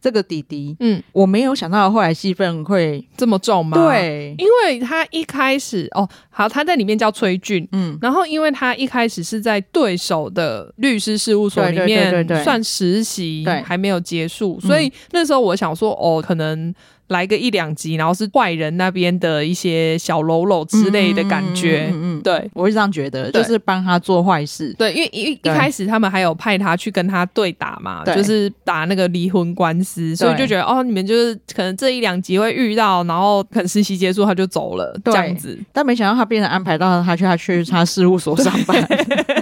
[0.00, 3.76] 这个弟弟，嗯，我没有想到后来戏份会这么重吗？
[3.76, 16.74] 对，因为他一开始哦，好，他在里面叫崔俊，嗯，然后因为他一开始是在对手的律师事务所里面算实习，对，还没有结束，所以那时候我想说，哦，可能。
[17.08, 38.86] 来个一两集，然后是坏人那边的一些小喽啰之类的感觉，嗯嗯，嗯，对，我是这样觉得，就是帮他做坏事，对，因为一一开始他们还有派他去跟他对打嘛，就是打那个离婚官司，所以就觉得哦，你们就是可能这一两集会遇到，然后可能实习结束他就走了这样子，但没想到他变成安排到他去他去他事务所上班。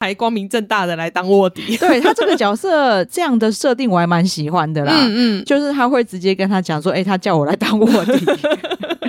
[0.00, 4.92] 还光明正大的来当卧底， 对他这个角色这样的设定我还蛮喜欢的啦。
[4.96, 8.24] 嗯嗯，就是他会直接跟他讲说：“哎、欸，他叫我来当卧底。”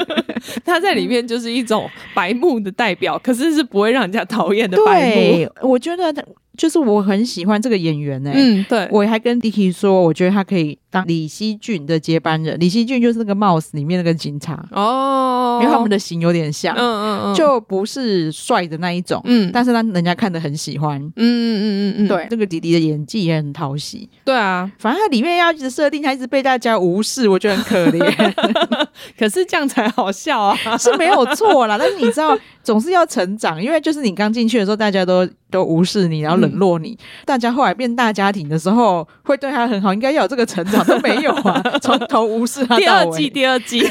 [0.66, 5.16] 他在里面就是一种白目的代表，可是是不会让人家讨厌的白目。
[5.16, 6.22] 对，我觉得他。
[6.58, 12.60] 就是我很喜欢这个演员呢、欸，嗯，对，我还跟 Dicky 说，我觉得他可以当李熙俊的接班人。
[12.60, 28.34] 李熙俊就是那个 Mouse 里面那个警察哦，因为他们的型有点像，嗯嗯嗯，就不是帅的那一种，嗯，但是让人家看得很喜欢，嗯嗯嗯嗯嗯，对，这个迪迪的演技也很讨喜，对啊，反正他里面要一直设定他一直被大家无视，我觉得很可怜
[29.18, 32.38] 可是这样才好笑啊，是没有错啦，但是你知道。
[32.64, 36.92] 总是要成长，因为就是你刚进去的时候，大家都都无视你，然后冷落你。
[36.92, 42.78] 嗯、大家后来变大家庭的时候，会对他很好，应该要有这个成长都没有啊，从头无视他。
[42.80, 43.82] 第二季，第二季，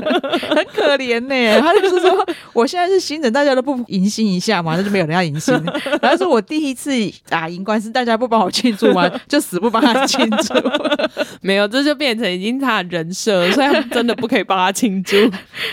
[0.54, 1.60] 很可怜呢、欸。
[1.60, 5.54] 他就是说，我现在是新人，大家都不迎新一下嘛，那就没有人要迎新。
[6.00, 6.90] 然后说我第一次
[7.28, 9.10] 打赢官司，大家不帮我庆祝吗？
[9.28, 10.54] 就死不帮他庆祝。
[11.42, 15.16] 没有，这就变成已经他的人设，所以他真的不可以帮他庆祝。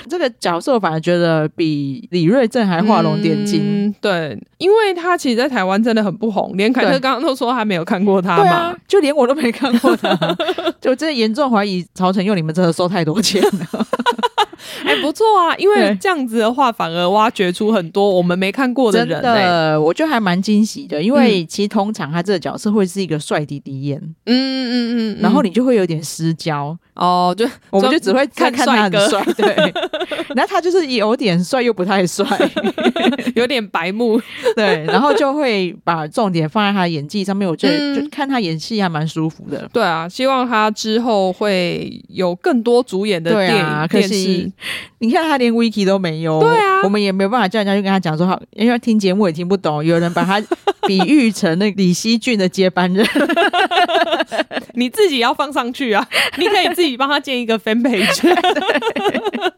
[0.10, 2.08] 这个角色我反而觉得比。
[2.12, 10.18] 李瑞正还画龙点睛、嗯，对，因为他其实，在台湾真的很不红，连凯特刚刚都说还没有看过他嘛，啊、就连我都没看过他，
[10.80, 13.88] 就真的严重怀疑曹承佑你们真的收太多钱了。
[14.84, 19.22] 哎，不错啊，因为这样子的话，反而挖掘出很多我们没看过的人、欸。
[19.22, 29.74] 真的，我觉得还蛮惊喜的，因为其实通常他这个角色会是一个帅弟弟演，嗯嗯嗯嗯，然后你就会有点失焦哦，就我们就只会看看他很帅， 对，
[30.36, 32.26] 然后他就是有点帅又不太帅，
[33.36, 34.20] 有点白目，
[34.56, 39.70] 对，然后就会把重点放在他的演技上面，我觉得就看他演戏还蛮舒服的。
[39.72, 44.52] 对啊，希望他之后会有更多主演的电影、啊、电视。
[45.00, 49.86] 你看他连 Wiki 都没有，对啊，我们也没有办法叫人家去跟他讲说好，因为听节目也听不懂。
[49.86, 50.42] 有人把他
[50.88, 53.06] 比喻成那李希俊的接班人，
[54.74, 56.08] 你自己要放上去啊！
[56.38, 58.24] 你可以自己帮他建一个 fan page，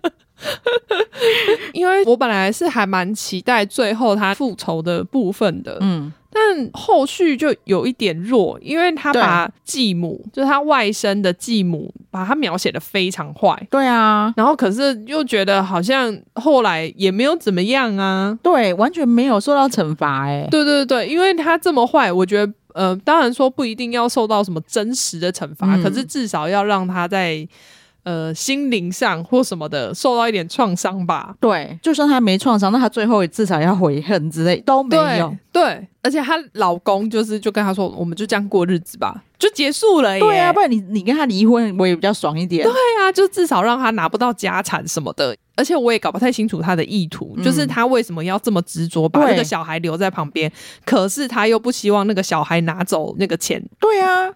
[1.74, 6.12] 因为我本来是还蛮期待最后他复仇的部分的，嗯。
[6.32, 13.60] 但后续就有一点弱，因为他把继母，就是他外甥的继母，把他描写的非常坏。
[13.72, 18.38] 对啊，然后可是又觉得好像后来也没有怎么样啊。
[18.44, 20.28] 对，完全没有受到惩罚。
[20.28, 27.48] 哎，对对对，因为他这么坏，我觉得呃，当然说不一定要受到什么真实的惩罚，嗯、可是至少要让他在。
[28.04, 31.36] 呃，心灵上或什么的受到一点创伤吧。
[31.40, 35.36] 对，就算他没创伤，那他最后也至少要悔恨之类都没有。
[35.52, 40.20] 对，对，而且她老公就是就跟她说，我们就这样过日子吧，就结束了耶。
[40.20, 42.64] 对啊，不然你你跟他离婚，我也比较爽一点。
[42.64, 45.36] 对啊，就至少让他拿不到家产什么的。
[45.60, 50.50] 而且我也搞不太清楚他的意图，嗯、就是他为什么要这么执着把那个小孩留在旁边，
[50.86, 53.62] 可是他又不希望那个小孩拿走那个钱。
[53.80, 54.32] 对啊。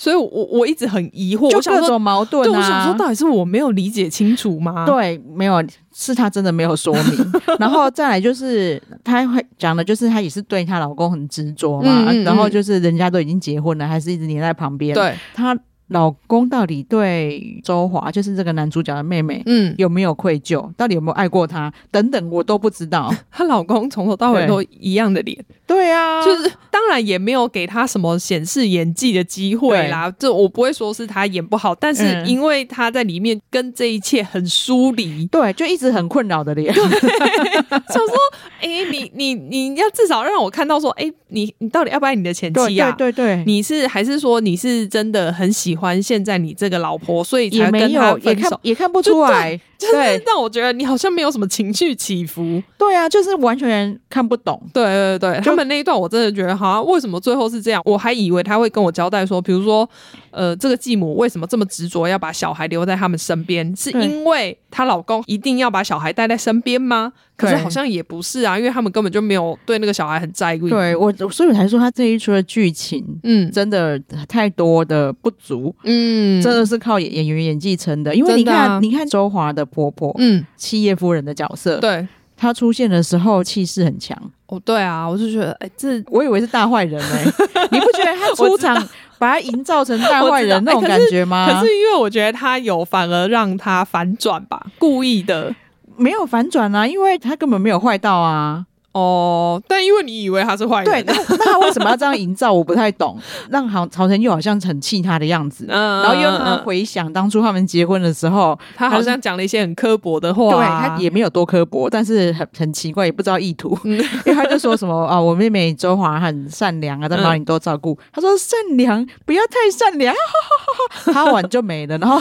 [0.00, 2.56] 所以我，我我一直很疑惑，就各种矛盾啊。
[2.56, 4.86] 我想说，到底是我没有理解清楚吗？
[4.86, 5.60] 对，没有，
[5.92, 7.32] 是他真的没有说明。
[7.58, 11.90] 然后再来就是，他会讲的就是，他也是对她老公很执着嘛。
[11.90, 12.24] 嗯嗯嗯。
[12.24, 14.94] 然后就是，人家都已经结婚了，还是一直黏在旁边。
[14.94, 15.58] 对，他。
[15.88, 20.70] 老公到底对周华，就是这个男主角的妹妹，嗯，有没有愧疚？
[20.76, 21.72] 到底有没有爱过她？
[21.90, 23.12] 等等，我都不知道。
[23.32, 30.12] 她老公从头到尾都一样的脸，对啊，就是当然也没有给她什么显示演技的机会啦。
[30.18, 36.72] 这我不会说是她演不好，但是因为她在里面跟这一切很疏离，对，就一直很困扰的脸。
[36.74, 38.14] 想说，
[38.60, 42.92] 哎、欸，你你你要至少让我看到说，哎、欸，你你到底要不爱你的前妻啊？
[42.92, 46.02] 对对对，对，你是还是说你是真的很喜欢？
[46.02, 49.58] 现在你这个老婆，所以才跟他分手，也看也看不出来。
[49.78, 49.94] 就是
[50.26, 52.60] 让我觉得你好像没有什么情绪起伏。
[52.76, 54.60] 对啊，就是完全看不懂。
[54.74, 57.80] 对对对，他们那一段我真的觉得，好像为什么最后是这样？
[57.84, 59.88] 我还以为他会跟我交代说，比如说，
[60.30, 63.74] 呃，这个继母为什么这么执着要把小孩留在他们身边？
[63.76, 67.12] 是因为她老公一定要把小孩带在身边吗？
[67.36, 70.58] 可是好像也不是啊，因为他们根本就没有对那个小孩很在意。
[70.58, 78.12] 对我，所以我才说他这一出的剧情，嗯，真的太多的不足，嗯，真的是靠演演员演技撑的。
[78.12, 84.20] 因为你看，啊、你看周华的婆婆，嗯，七叶夫人的角色，对，她出现的时候气势很强。
[84.46, 87.32] 哦，对啊，我就觉得，哎、欸，这我以为是大坏人哎、欸，
[87.70, 88.74] 你不觉得她出场
[89.18, 91.46] 把她营造成大坏人那种感觉吗？
[91.46, 95.54] 可是因为我觉得她有反而让她反转吧，故意的。
[95.96, 98.64] 没有反转啊，因为她根本没有坏到啊。
[98.98, 102.52] 哦，但因为你以为他是坏人，对，那那他为什么要这样营造？
[102.52, 103.16] 我不太懂。
[103.50, 113.78] 让好曹承佑好像很气他的样子，嗯，然后又让他回想当初他们结婚的时候，他好像讲了一些很刻薄的话，对，他也没有多刻薄，但是很很奇怪，也不知道意图。
[113.84, 117.96] 嗯、 因为他就说什么啊，我妹妹周华很善良啊，在哪里多照顾。
[118.12, 120.14] 他说善良，不要太善良，
[121.12, 121.96] 他完就没了。
[121.98, 122.20] 然后，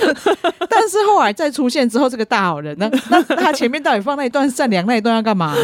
[0.70, 5.56] 但是后来再出现之后，这个大好人，那那他前面到底放那一段善良那一段要干嘛？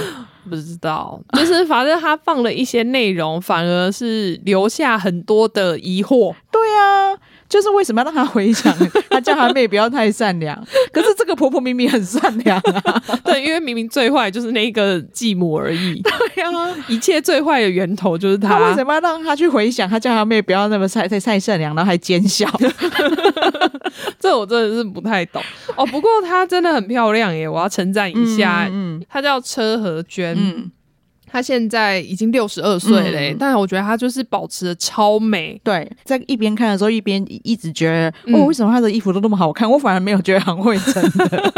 [0.50, 6.34] 不知道，就是反正他放了一些内容，反而是留下很多的疑惑。
[6.52, 7.18] 对啊。
[7.50, 8.74] 就是为什么要让她回想？
[9.10, 10.58] 她叫她妹不要太善良，
[10.92, 13.04] 可是这个婆婆明明很善良啊。
[13.24, 16.02] 对，因为明明最坏就是那个继母而已。
[16.02, 16.52] 对啊，
[16.88, 18.54] 一切最坏的源头就是他。
[18.54, 19.90] 他为什么要让她去回想？
[19.90, 22.48] 她叫她妹不要那么太太太善良，然后还奸笑。
[24.20, 25.42] 这我真的是不太懂
[25.76, 25.86] 哦。
[25.88, 28.68] 不过她真的很漂亮耶，我要称赞一下。
[28.72, 30.36] 嗯，她叫车和娟。
[30.38, 30.72] 嗯。
[31.34, 35.60] 她现在已经六十二岁了，嗯，但我觉得她就是保持的超美。
[35.64, 39.68] 对，在一边看的时候，一边一直觉得，嗯，哦，为什么她的衣服都那么好看？
[39.68, 41.52] 我反而没有觉得很会撑的，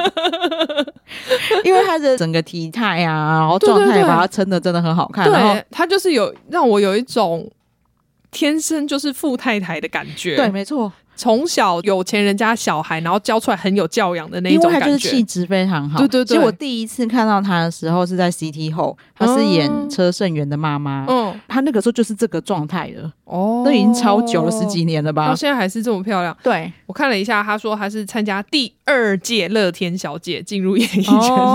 [1.66, 5.26] 因为她的整个体态啊，然后状态把她撑的真的很好看。
[5.26, 7.52] 对，然后她就是有让我有一种
[8.32, 10.38] 天生就是富太太的感觉。
[10.38, 10.90] 对，没错。
[11.16, 16.00] 从小有钱人家小孩，然后教出来很有教养的那种感觉，因为他就是气质非常好。
[16.00, 21.06] 对对对，其实我第一次看到他的时候是在 CT 后，他是演车胜元的妈妈。
[21.08, 23.12] 嗯，他那个时候就是这个状态了。
[23.24, 25.30] 哦，都已经超久了，十几年了吧？
[25.30, 26.36] 到现在还是这么漂亮。
[26.44, 31.14] 对，我看了一下，他说他是参加第二届乐天小姐进入演艺圈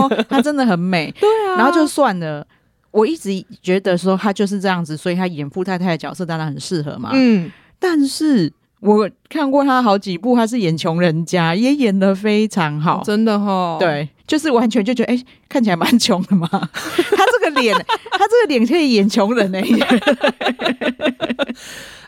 [0.08, 0.24] 的。
[0.28, 1.14] 她、哦、真的很美。
[1.20, 2.46] 对啊，然后就算了，
[2.90, 3.30] 我一直
[3.62, 7.10] 觉得说她就是这样子，所以她演富太太的角色当然很适合嘛。
[7.12, 8.52] 嗯，但是。
[8.82, 13.76] 我看过他好几部，他是演穷人家，也演的非常好，真的哈、哦。
[13.78, 16.48] 对，就是完全就觉得，哎、欸，看起来蛮穷的嘛。
[16.50, 17.72] 他这个脸，
[18.10, 19.60] 他这个脸可以演穷人呢。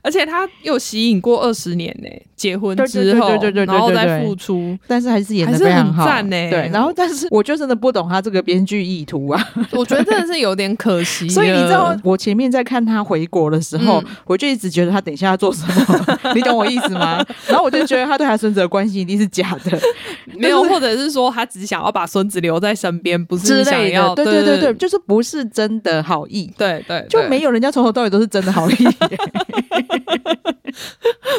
[0.04, 6.50] 而且他又吸引过二十年呢，结婚之后，然后再复出，但是还是演得非常好，赞呢。
[6.50, 11.28] 对，然后但是我就真的不懂他这个编剧意图啊，我觉得真的是有点可惜。
[11.30, 17.11] 所以你知道，我前面在看他回国的时候，嗯、我就一直觉得他等一下要做什么，你懂我意思吗？
[17.48, 19.78] 然后我就觉得他对他孙子的关系一定是假的，
[20.38, 28.74] 没有，或者是说他只想要把孙子留在身边，不是想要，对对对对，就是不是真的好意，对对，就没有人家从头到尾都是真的好意。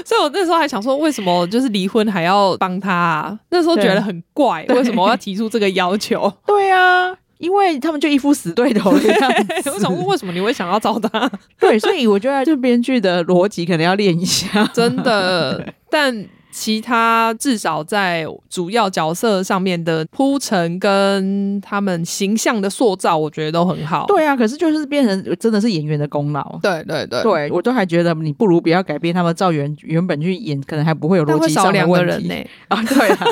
[0.06, 3.40] 所以，我那时候还想说，为什么就是离婚还要帮他啊？
[3.50, 6.32] 那时候觉得很怪，为什么我要提出这个要求？
[6.46, 9.32] 对啊，因为他们就一副死对头的样
[9.64, 9.70] 子。
[9.72, 11.30] 我想问，为什么你会想要找他？
[11.60, 15.66] 对，所以我觉得这编剧的逻辑可能要练一下，真的。
[15.90, 16.26] 但。
[16.56, 24.06] 其他至少在主要角色上面的铺陈跟他们形象的塑造，我觉得都很好。
[24.06, 26.60] 对啊，可是就是变成真的是演员的功劳。
[26.62, 32.28] 对对对，对我都还觉得你不如不要改变他们照原原本去演，可能还不会有逻辑上的问题。
[32.28, 32.48] 呢、欸。
[32.70, 33.28] 啊，对啊。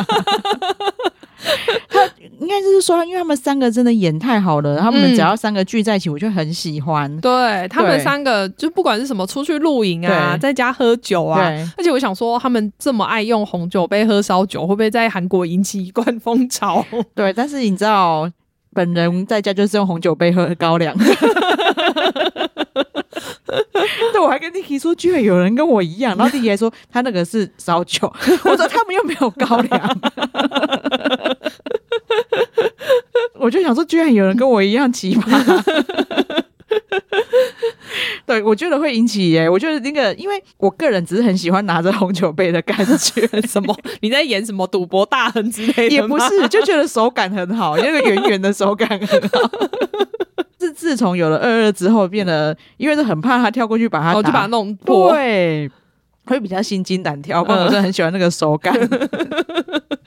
[1.90, 2.00] 他
[2.40, 7.12] 应该就是说，因为他们三个真的演太好了，他们只要三个聚在一起，我就很喜欢。
[7.12, 11.40] 嗯、对他们三个，就不管是什么出去露营啊，在家喝酒啊，
[11.78, 16.86] 而且我想说，他们这么爱用红酒杯喝烧酒，会不会在韩国引起一贯风潮？
[17.16, 18.30] 对，但是你知道，
[18.74, 20.96] 本人在家就是用红酒杯喝高粱。
[24.14, 28.12] 对，我还跟弟弟说，居然有人跟我一样，然后弟弟还说他那个是烧酒，
[28.46, 30.02] 我说他们又没有高粱，
[33.40, 36.41] 我就想说，居然有人跟我一样奇葩。
[38.26, 39.50] 对，我觉得会引起耶。
[39.50, 43.28] 我觉得那个，因为我个人只是很喜欢拿着红酒杯的感觉。
[43.48, 43.76] 什么？
[44.02, 45.96] 你在演什么赌博大亨之类的？
[45.96, 49.52] 也不是，就觉得手感很好，那个圆圆的手感很好。
[50.60, 55.68] 是自从有了二二之后，变得因为是很怕他跳过去把它，哦，就把它弄破，对，
[56.26, 57.44] 会比较心惊胆跳。
[57.44, 58.72] 不然我真的很喜欢那个手感。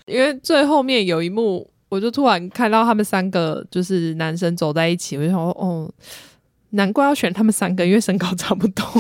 [0.06, 5.90] 因为最后面有一幕，我就突然看到他们三个就是男生走在一起，我就想说，哦，
[6.74, 8.84] 难怪要选他们三个，因为身高差不多。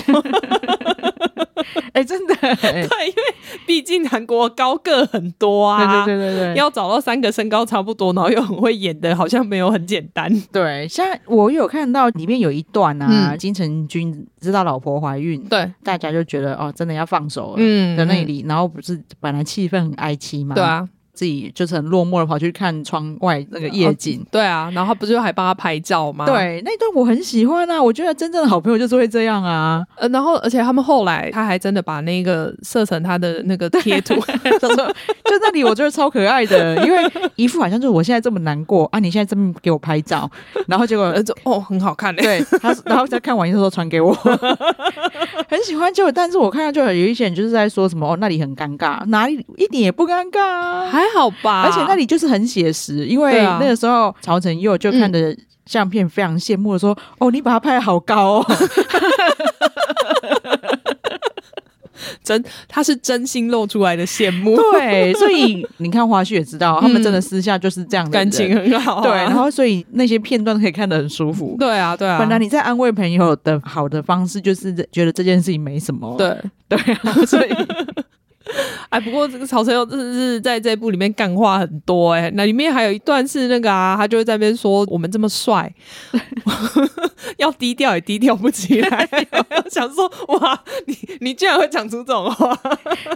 [1.94, 3.22] 哎、欸，真的、欸， 对，因为
[3.66, 10.28] 毕竟韩国高个很多啊，对对对对对，要找到三个身高差不多，然后又很会演的，好像没有很简单。
[10.50, 20.56] 对，像我有看到里面有一段啊，嗯、金城君知道老婆怀孕，对，大家就觉得哦，真的要放手了，嗯，的那里，然后不是本来气氛很哀凄嘛？
[20.56, 20.88] 对啊。
[21.14, 26.26] 自己就是很落寞的跑去看窗外那个夜景，哦，对啊，然后他不是还帮他拍照吗？
[26.26, 29.82] 对，那一段我很喜欢啊，我觉得真正的好朋友就是会这样啊。
[29.96, 34.14] 呃，然后而且他们后来他还真的把那个设成他的那个贴图，
[34.60, 34.76] 就说
[35.24, 37.00] 就那里我觉得超可爱的，因为
[37.36, 40.28] 一副好像就是我现在这么难过啊，你现在这么给我拍照，
[40.66, 44.12] 然后结果就哦很好看嘞，对他，然后再看完之后传给我，
[45.48, 45.84] 很喜欢。
[45.94, 50.90] 就但是我看到就有一些人就是在说什么哦那里很尴尬，哪里一点也不尴尬啊。
[51.04, 55.36] 还好吧，而且那里就是很写实，因为那个时候曹承佑就看着
[55.66, 58.46] 相片非常羡慕的说：“嗯、哦，你把他拍得好高哦。
[62.22, 64.56] ”真，他是真心露出来的羡慕。
[64.72, 69.02] 对，所以你看花絮也知道，他们真的私下就是这样的、嗯，感情很好、啊。
[69.02, 71.56] 对，然后所以那些片段可以看得很舒服。
[71.58, 72.18] 对啊，对啊。
[72.18, 76.16] 本来你在安慰朋友的好的方式，就是觉得这件事情没什么。
[76.16, 76.36] 对，
[76.68, 77.54] 对啊，所以。
[78.90, 82.30] 哎，不过这个曹承佑真的是在这部里面干话很多哎、欸。
[82.34, 85.72] 那里面还有一段是那个啊，他就会在那边说我们这么帅，
[87.38, 89.08] 要低调也低调不起来。
[89.70, 92.54] 想说哇，你你居然会讲出这种话，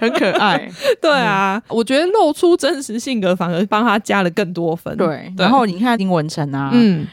[0.00, 0.70] 很可爱。
[1.00, 4.96] 对啊，嗯、我觉得露出真实性格反而帮他加了更多分。
[4.96, 7.06] 对，然后你看丁文成啊，嗯。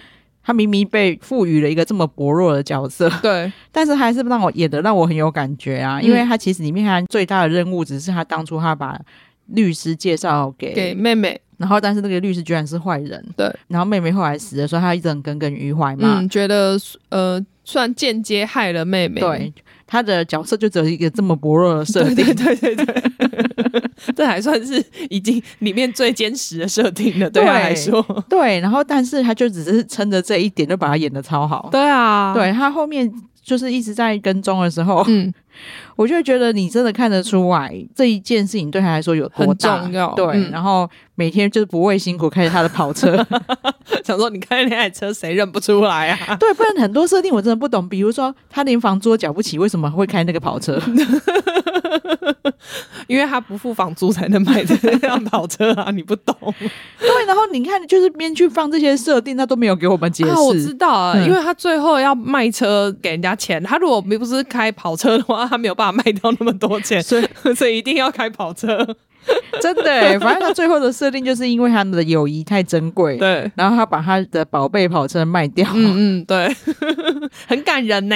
[0.45, 8.99] 他明明被赋予了一个这么薄弱的角色，对， 但是还是让我演的让我很有感觉啊，因为他其实里面他最大的任务只是他当初他把
[9.47, 16.77] 律师介绍给给妹妹，然后但是那个律师居然是坏人，对，然后妹妹后来死的时候他一直很耿耿于怀嘛，嗯，觉得
[17.09, 19.53] 呃算间接害了妹妹，对，
[19.87, 23.83] 他的角色就只有一个这么薄弱的设定，对对对对，
[24.15, 28.01] 这还算是已经里面最坚实的设定了，对他来说。
[28.29, 31.69] 对，然后但是他就只是撑着这一点，就把他演的超好。
[31.71, 33.11] 对啊，对他后面
[33.45, 35.31] 就是一直在跟踪的时候，嗯，
[35.95, 40.11] 我就觉得你真的看得出来这一件事情对他来说有多重要。
[40.15, 43.23] 对，嗯、然后每天就是不畏辛苦开着他的跑车，
[44.03, 46.35] 想说你开那台车谁认不出来啊？
[46.41, 50.81] 对，不然很多设定我真的不懂，比如说他连房租都缴不起，为什么会开那个跑车？
[53.07, 55.91] 因为他不付房租才能买这辆跑车啊！
[55.91, 56.35] 你不懂。
[56.99, 60.29] 对，然后你看，就是编剧放这些设定，他都没有给我们解释。
[60.31, 68.85] 啊，我知道啊，因为他最后要卖车给人家钱，他如果不是开跑车的话，他没有办法卖掉那么多钱，所以 所以一定要开跑车。
[69.59, 75.67] 真的，反正他最后的设定就是因为他们的友谊太珍贵，对，然后他把他的宝贝跑车卖掉。
[75.73, 76.55] 嗯嗯，对，
[77.47, 78.15] 很感人呢。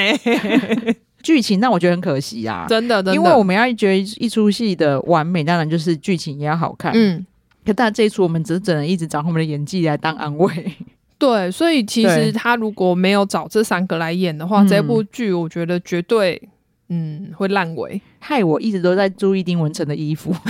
[1.21, 6.91] 剧情那我觉得很可惜啊，真的，真的，因为我们要觉得一出戏的完美，当然就是剧情也要好看。
[6.95, 7.25] 嗯，
[7.65, 10.73] 可但这一出我们只只能一直找他们的演技来当安慰。
[11.17, 16.41] 对，所以其实他如果没有找这三个来演的话，这部剧我觉得绝对
[16.87, 18.01] 嗯会烂尾。
[18.19, 20.33] 害我一直都在注意丁文成的衣服，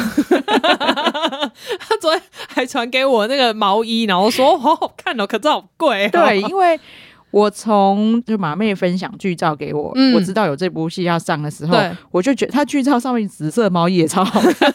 [1.80, 6.10] 他昨天还传给我那个毛衣，然后说好好看哦，可是好贵哦。
[6.12, 6.80] 对，因为。
[7.32, 11.78] 我从就马妹分享剧照给我，嗯、我知道有这部戏要上的时候，
[12.12, 14.74] 我就觉得她剧照上面紫色毛衣也超好看。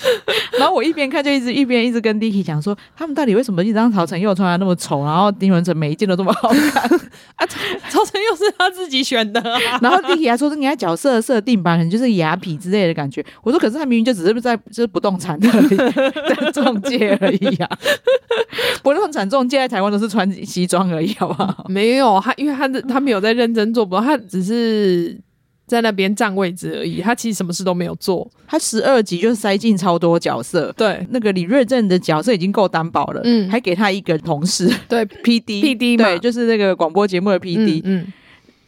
[0.58, 6.82] 然后我一边看就一直一边一直跟 Dicky 讲说，他们到底为什么一直让曹承佑穿的那么丑，然后丁文成每一件都这么好看
[7.36, 7.46] 啊？
[7.88, 13.24] 曹承佑是他自己选的，啊，然后 Dicky 还说，是你看角色设定吧，可能就是雅痞之类的感觉。
[13.42, 15.48] 我说，可是他明明就只是在就是不动产的
[16.52, 17.68] 中介而已啊，
[18.82, 21.64] 不动产中介在台湾都是穿西装而已，好不好？
[21.68, 25.20] 没有他，因为他的他没有在认真做，不，他只是。
[25.72, 28.30] 在那边占位置而已，他其实什么事都没有做。
[28.46, 38.02] 他十二集就塞进超多角色，对，那个李瑞镇的角色已经够单薄了，嗯，还给他一个同事，对，PD，PD 对，就是那个广播节目的 PD，嗯。
[38.02, 38.12] 嗯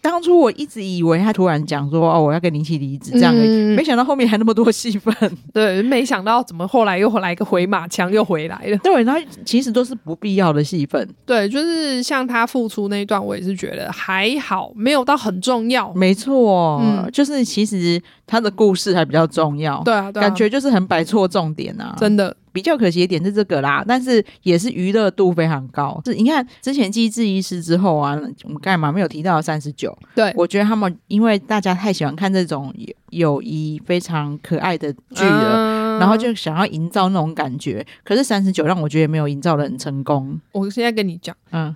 [0.05, 5.15] 当初我一直以为他突然讲说哦，我要跟你一起离职这样，嗯，没想到后面还那么多戏份。
[5.55, 8.77] 对，没想到怎么后来又来一个回马枪又回来了。
[8.85, 11.09] 对，然后其实都是不必要的戏份。
[11.25, 15.91] 对，就是像他付出那一段，我也是觉得还好，没有到很重要。
[15.95, 19.83] 没错，嗯，就是其实他的故事还比较重要。
[19.85, 22.37] 对啊，对啊，感觉就是很摆错重点啊，真的。
[22.55, 26.01] 比较可惜的点是这个啦，但是也是娱乐度非常高。
[26.05, 29.93] 是，你看之前机智医师之后啊，我们干嘛没有提到三十九？
[30.15, 32.73] 对，我觉得他们因为大家太喜欢看这种
[33.11, 37.85] 友谊非常可爱的剧了，嗯，然后就想要营造那种感觉。
[38.05, 40.41] 可是三十九让我觉得没有营造的很成功。
[40.53, 41.75] 我现在跟你讲，嗯。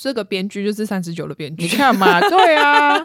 [0.00, 2.96] 这个编剧就是三十九的编剧，你看嘛， 对啊，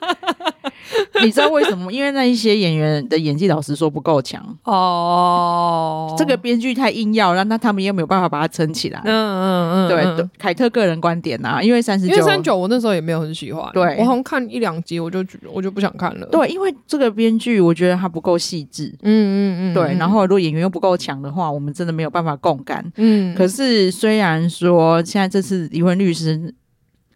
[1.23, 1.91] 你知道为什么？
[1.91, 6.13] 因为那一些演员的演技，老实说不够强哦。
[6.15, 9.01] 这个编剧太硬要，让那他们又没有办法把它撑起来。
[9.05, 13.67] 嗯嗯嗯，对，凯特个人观点呐、啊，因为三十九，因为三十九，我那时候也没有很喜欢。
[13.73, 16.27] 对，我好像看一两集，我就我就不想看了。
[16.27, 18.93] 对，因为这个编剧，我觉得他不够细致。
[19.01, 19.95] 嗯嗯嗯，对。
[19.97, 22.85] 然后如果演员又不够强的话，我们真的没有办法共感。
[22.97, 26.53] 嗯，可是虽然说现在这次离婚律师。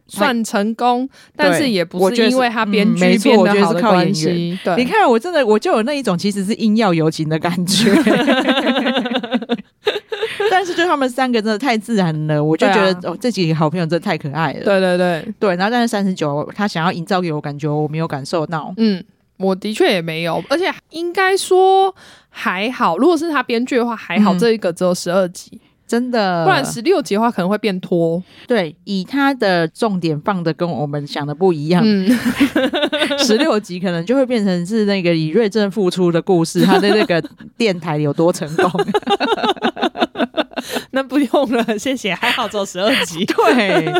[0.07, 4.57] 算成功，但是也不是因为他编剧变得好的关系。
[4.63, 7.91] 对，你看，我真的我就有那一种其实是硬要有情的感觉。
[10.49, 14.63] 但是就他们三个真的太自然了，我就觉得、啊、哦，这几个好朋友真的太可爱了。
[14.63, 18.73] 对对对对，然后但是三十九，他想要营造给我感觉，我没有感受到。
[18.77, 19.03] 嗯，
[19.37, 21.93] 我的确也没有，而且应该说
[22.29, 22.97] 还好。
[22.97, 25.59] 如果是他编剧的话，还好，这一个只有十二集。
[25.87, 28.21] 真的，不然十六集的话可能会变拖。
[28.45, 31.83] 对，以他的重点放的跟我们想的不一样。
[33.19, 37.23] 十、嗯、 六集可能就会变成是那个以瑞正复出的故事，他的那个
[37.57, 38.69] 电台有多成功。
[40.91, 43.23] 那不用了，谢谢，还好做十二集。
[43.25, 43.93] 对，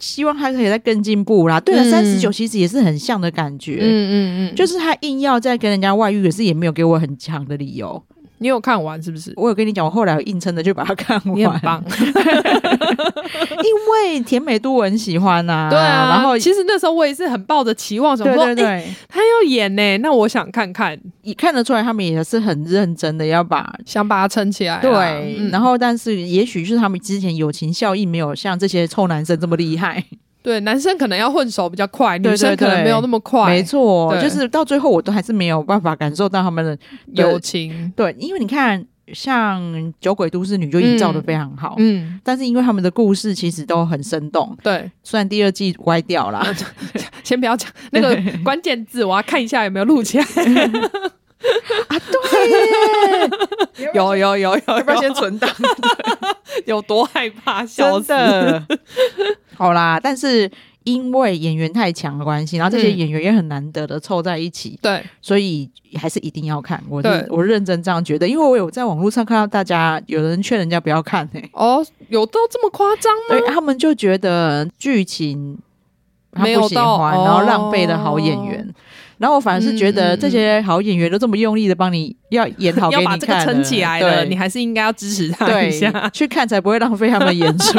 [0.00, 1.60] 希望他可以再更进步啦。
[1.60, 3.78] 对了，三十九其实也是很像的感觉。
[3.82, 8.02] 嗯嗯嗯，就是他硬要再跟人家外遇，可是也没有给我很强的理由。
[8.42, 9.32] 你有看完是不是？
[9.36, 11.36] 我有跟你讲，我后来有硬撑的就把它看完。
[11.36, 15.70] 你很棒， 因为甜美都很喜欢呐、啊。
[15.70, 20.98] 对啊，然后其实那时候我也是很抱着期望，说对对对，欸、他要演呢、欸，那我想看看。
[21.22, 24.80] 你看得出来，他们也是很认真的要把想把它撑起来、啊。
[24.82, 30.04] 对、嗯，然后但是也许是他们之前友情效应没有像这些臭男生这么厉害。
[30.42, 33.46] 对，男生可能要混熟比较快，女生可能没有那么快。
[33.46, 36.76] 没错，就是到最后我都还是没有办法感受到他们的
[37.12, 37.92] 友情。
[37.94, 39.62] 对，因为你看，像
[40.00, 44.56] 《酒鬼都市女》就营造的非常好，嗯，但是因为他们的故事其实都很生动。
[44.62, 46.44] 对，虽然第二季歪掉了，
[47.22, 50.24] 先不要讲那个关键字，我要看一下有没有录起来。
[51.88, 53.28] 啊，对，
[53.94, 55.50] 有有有有，要不要先存档？
[56.66, 58.12] 有多害怕，笑死！
[59.56, 60.50] 好啦，但是
[60.84, 66.82] 因为演员太强的关系，然后这些演员也很难得的凑在一起，对、嗯，所以还是一定要看。
[66.88, 71.50] 我是我认真这样觉得，因为我有在网络上看到大家有人劝人家不要看诶、欸。
[71.54, 73.38] 哦，有到这么夸张吗？
[73.38, 75.58] 对，他们就觉得剧情
[76.32, 78.60] 他不喜欢，没有到，然后浪费了好演员。
[78.68, 78.74] 哦
[79.22, 87.78] 然后我反而是觉得这些好演员都这么用力的帮你要演好要把这个撑起来了，你还是应该要支持他一下，去看才不会浪费他们的演出。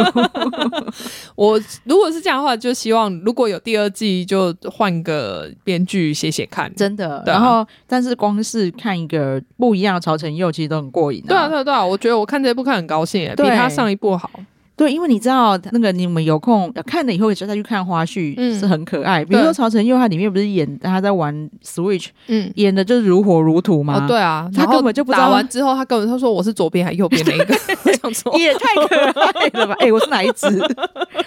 [1.35, 7.21] 我如果是这样的话，就希望如果有第二季，就换个编剧写写看，真的。
[7.25, 11.21] 然后，但是光是看一个不一样的曹承佑，其实都很过瘾。
[11.27, 14.29] 对啊，对啊，对啊，我觉得我看这部看很高兴，比他上一部好。
[14.75, 19.23] 对，因为你知道那个你们有空看了以后，也再去看花絮，嗯，是很可爱。
[19.23, 24.03] 比如说曹承佑，他里面不是演他在玩 Switch，嗯，演的就是如火如荼嘛。
[24.03, 25.25] 哦，对啊，他根本就不知道。
[25.25, 27.55] 打完之后，他根本他说我是左边还是右边那一个？
[27.85, 29.75] 我想说也太可爱了吧！
[29.79, 30.47] 哎、欸，我是哪一只？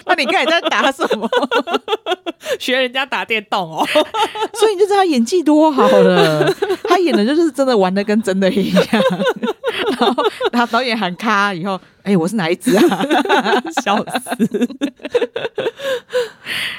[0.05, 1.29] 那你看你在打什么？
[2.59, 3.85] 学人家打电动哦。
[4.53, 6.53] 所以你就知道他演技多好了。
[6.83, 8.85] 他演的就是真的玩的跟真的一样。
[9.99, 13.05] 然后他导演喊卡以后，哎、欸，我是哪一只啊？
[13.83, 14.67] 笑死！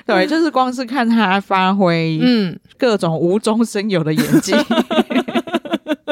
[0.07, 4.53] 对，就是光是看他发挥，嗯，各种无中生有的演技，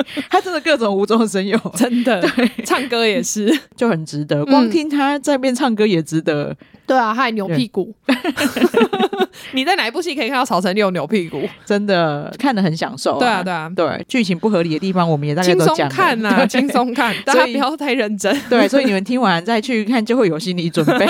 [0.30, 2.20] 他真的各种无中生有， 真的。
[2.20, 4.44] 对，唱歌也是， 就很值得。
[4.46, 6.44] 光听他在边唱歌也值得。
[6.44, 7.94] 嗯、对啊，他还扭屁股。
[9.52, 11.42] 你在哪一部戏可以看到曹承佑扭屁股？
[11.64, 13.18] 真的看得很享受。
[13.18, 14.04] 对啊，对啊，对。
[14.08, 15.76] 剧情不合理的地方，我们也大概都讲。
[15.76, 18.34] 轻松看呐、啊，轻松看，大家不要太认真。
[18.48, 21.06] 对，所以你们听完再去看，就会有心理准备，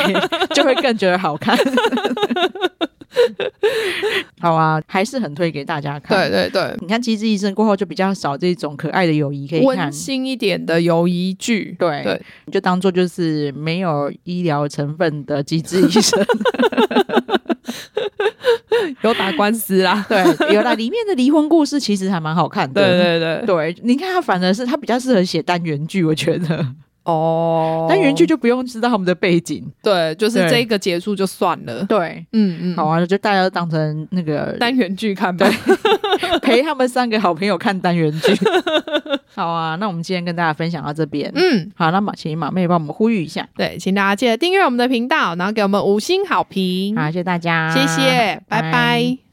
[0.55, 1.57] 就会更觉得好看。
[4.41, 6.17] 好啊，还是很推给大家看。
[6.19, 11.75] 对对对，你看《机智医生》过后，就比较少这种可爱的友谊可以看，温馨一点的友谊剧。
[11.79, 16.23] 对对，你就当做就是没有医疗成分的《机智医生》。
[19.03, 20.23] 有打官司啦， 对，
[20.55, 20.75] 有啦。
[20.75, 22.81] 里面的离婚故事其实还蛮好看的。
[22.83, 26.67] 对对对对，你看他反而是他比较适合写单元剧，我觉得。
[27.07, 31.85] 哦，单元剧就不用知道他们的背景，对，就是这个结束就算了。
[31.85, 35.49] 对，嗯嗯，好啊，就大家都当成那个单元剧看吧，
[36.43, 38.35] 陪他们三个好朋友看单元剧。
[39.37, 41.31] 好啊，那我们今天跟大家分享到这边。
[41.35, 46.97] 嗯，好，那么请马妹帮我们呼吁一下，对，请大家记得订阅我们的频道，然后给我们五星好评。
[46.97, 48.63] 好，谢谢大家，谢谢，拜拜。
[48.63, 49.26] 拜拜。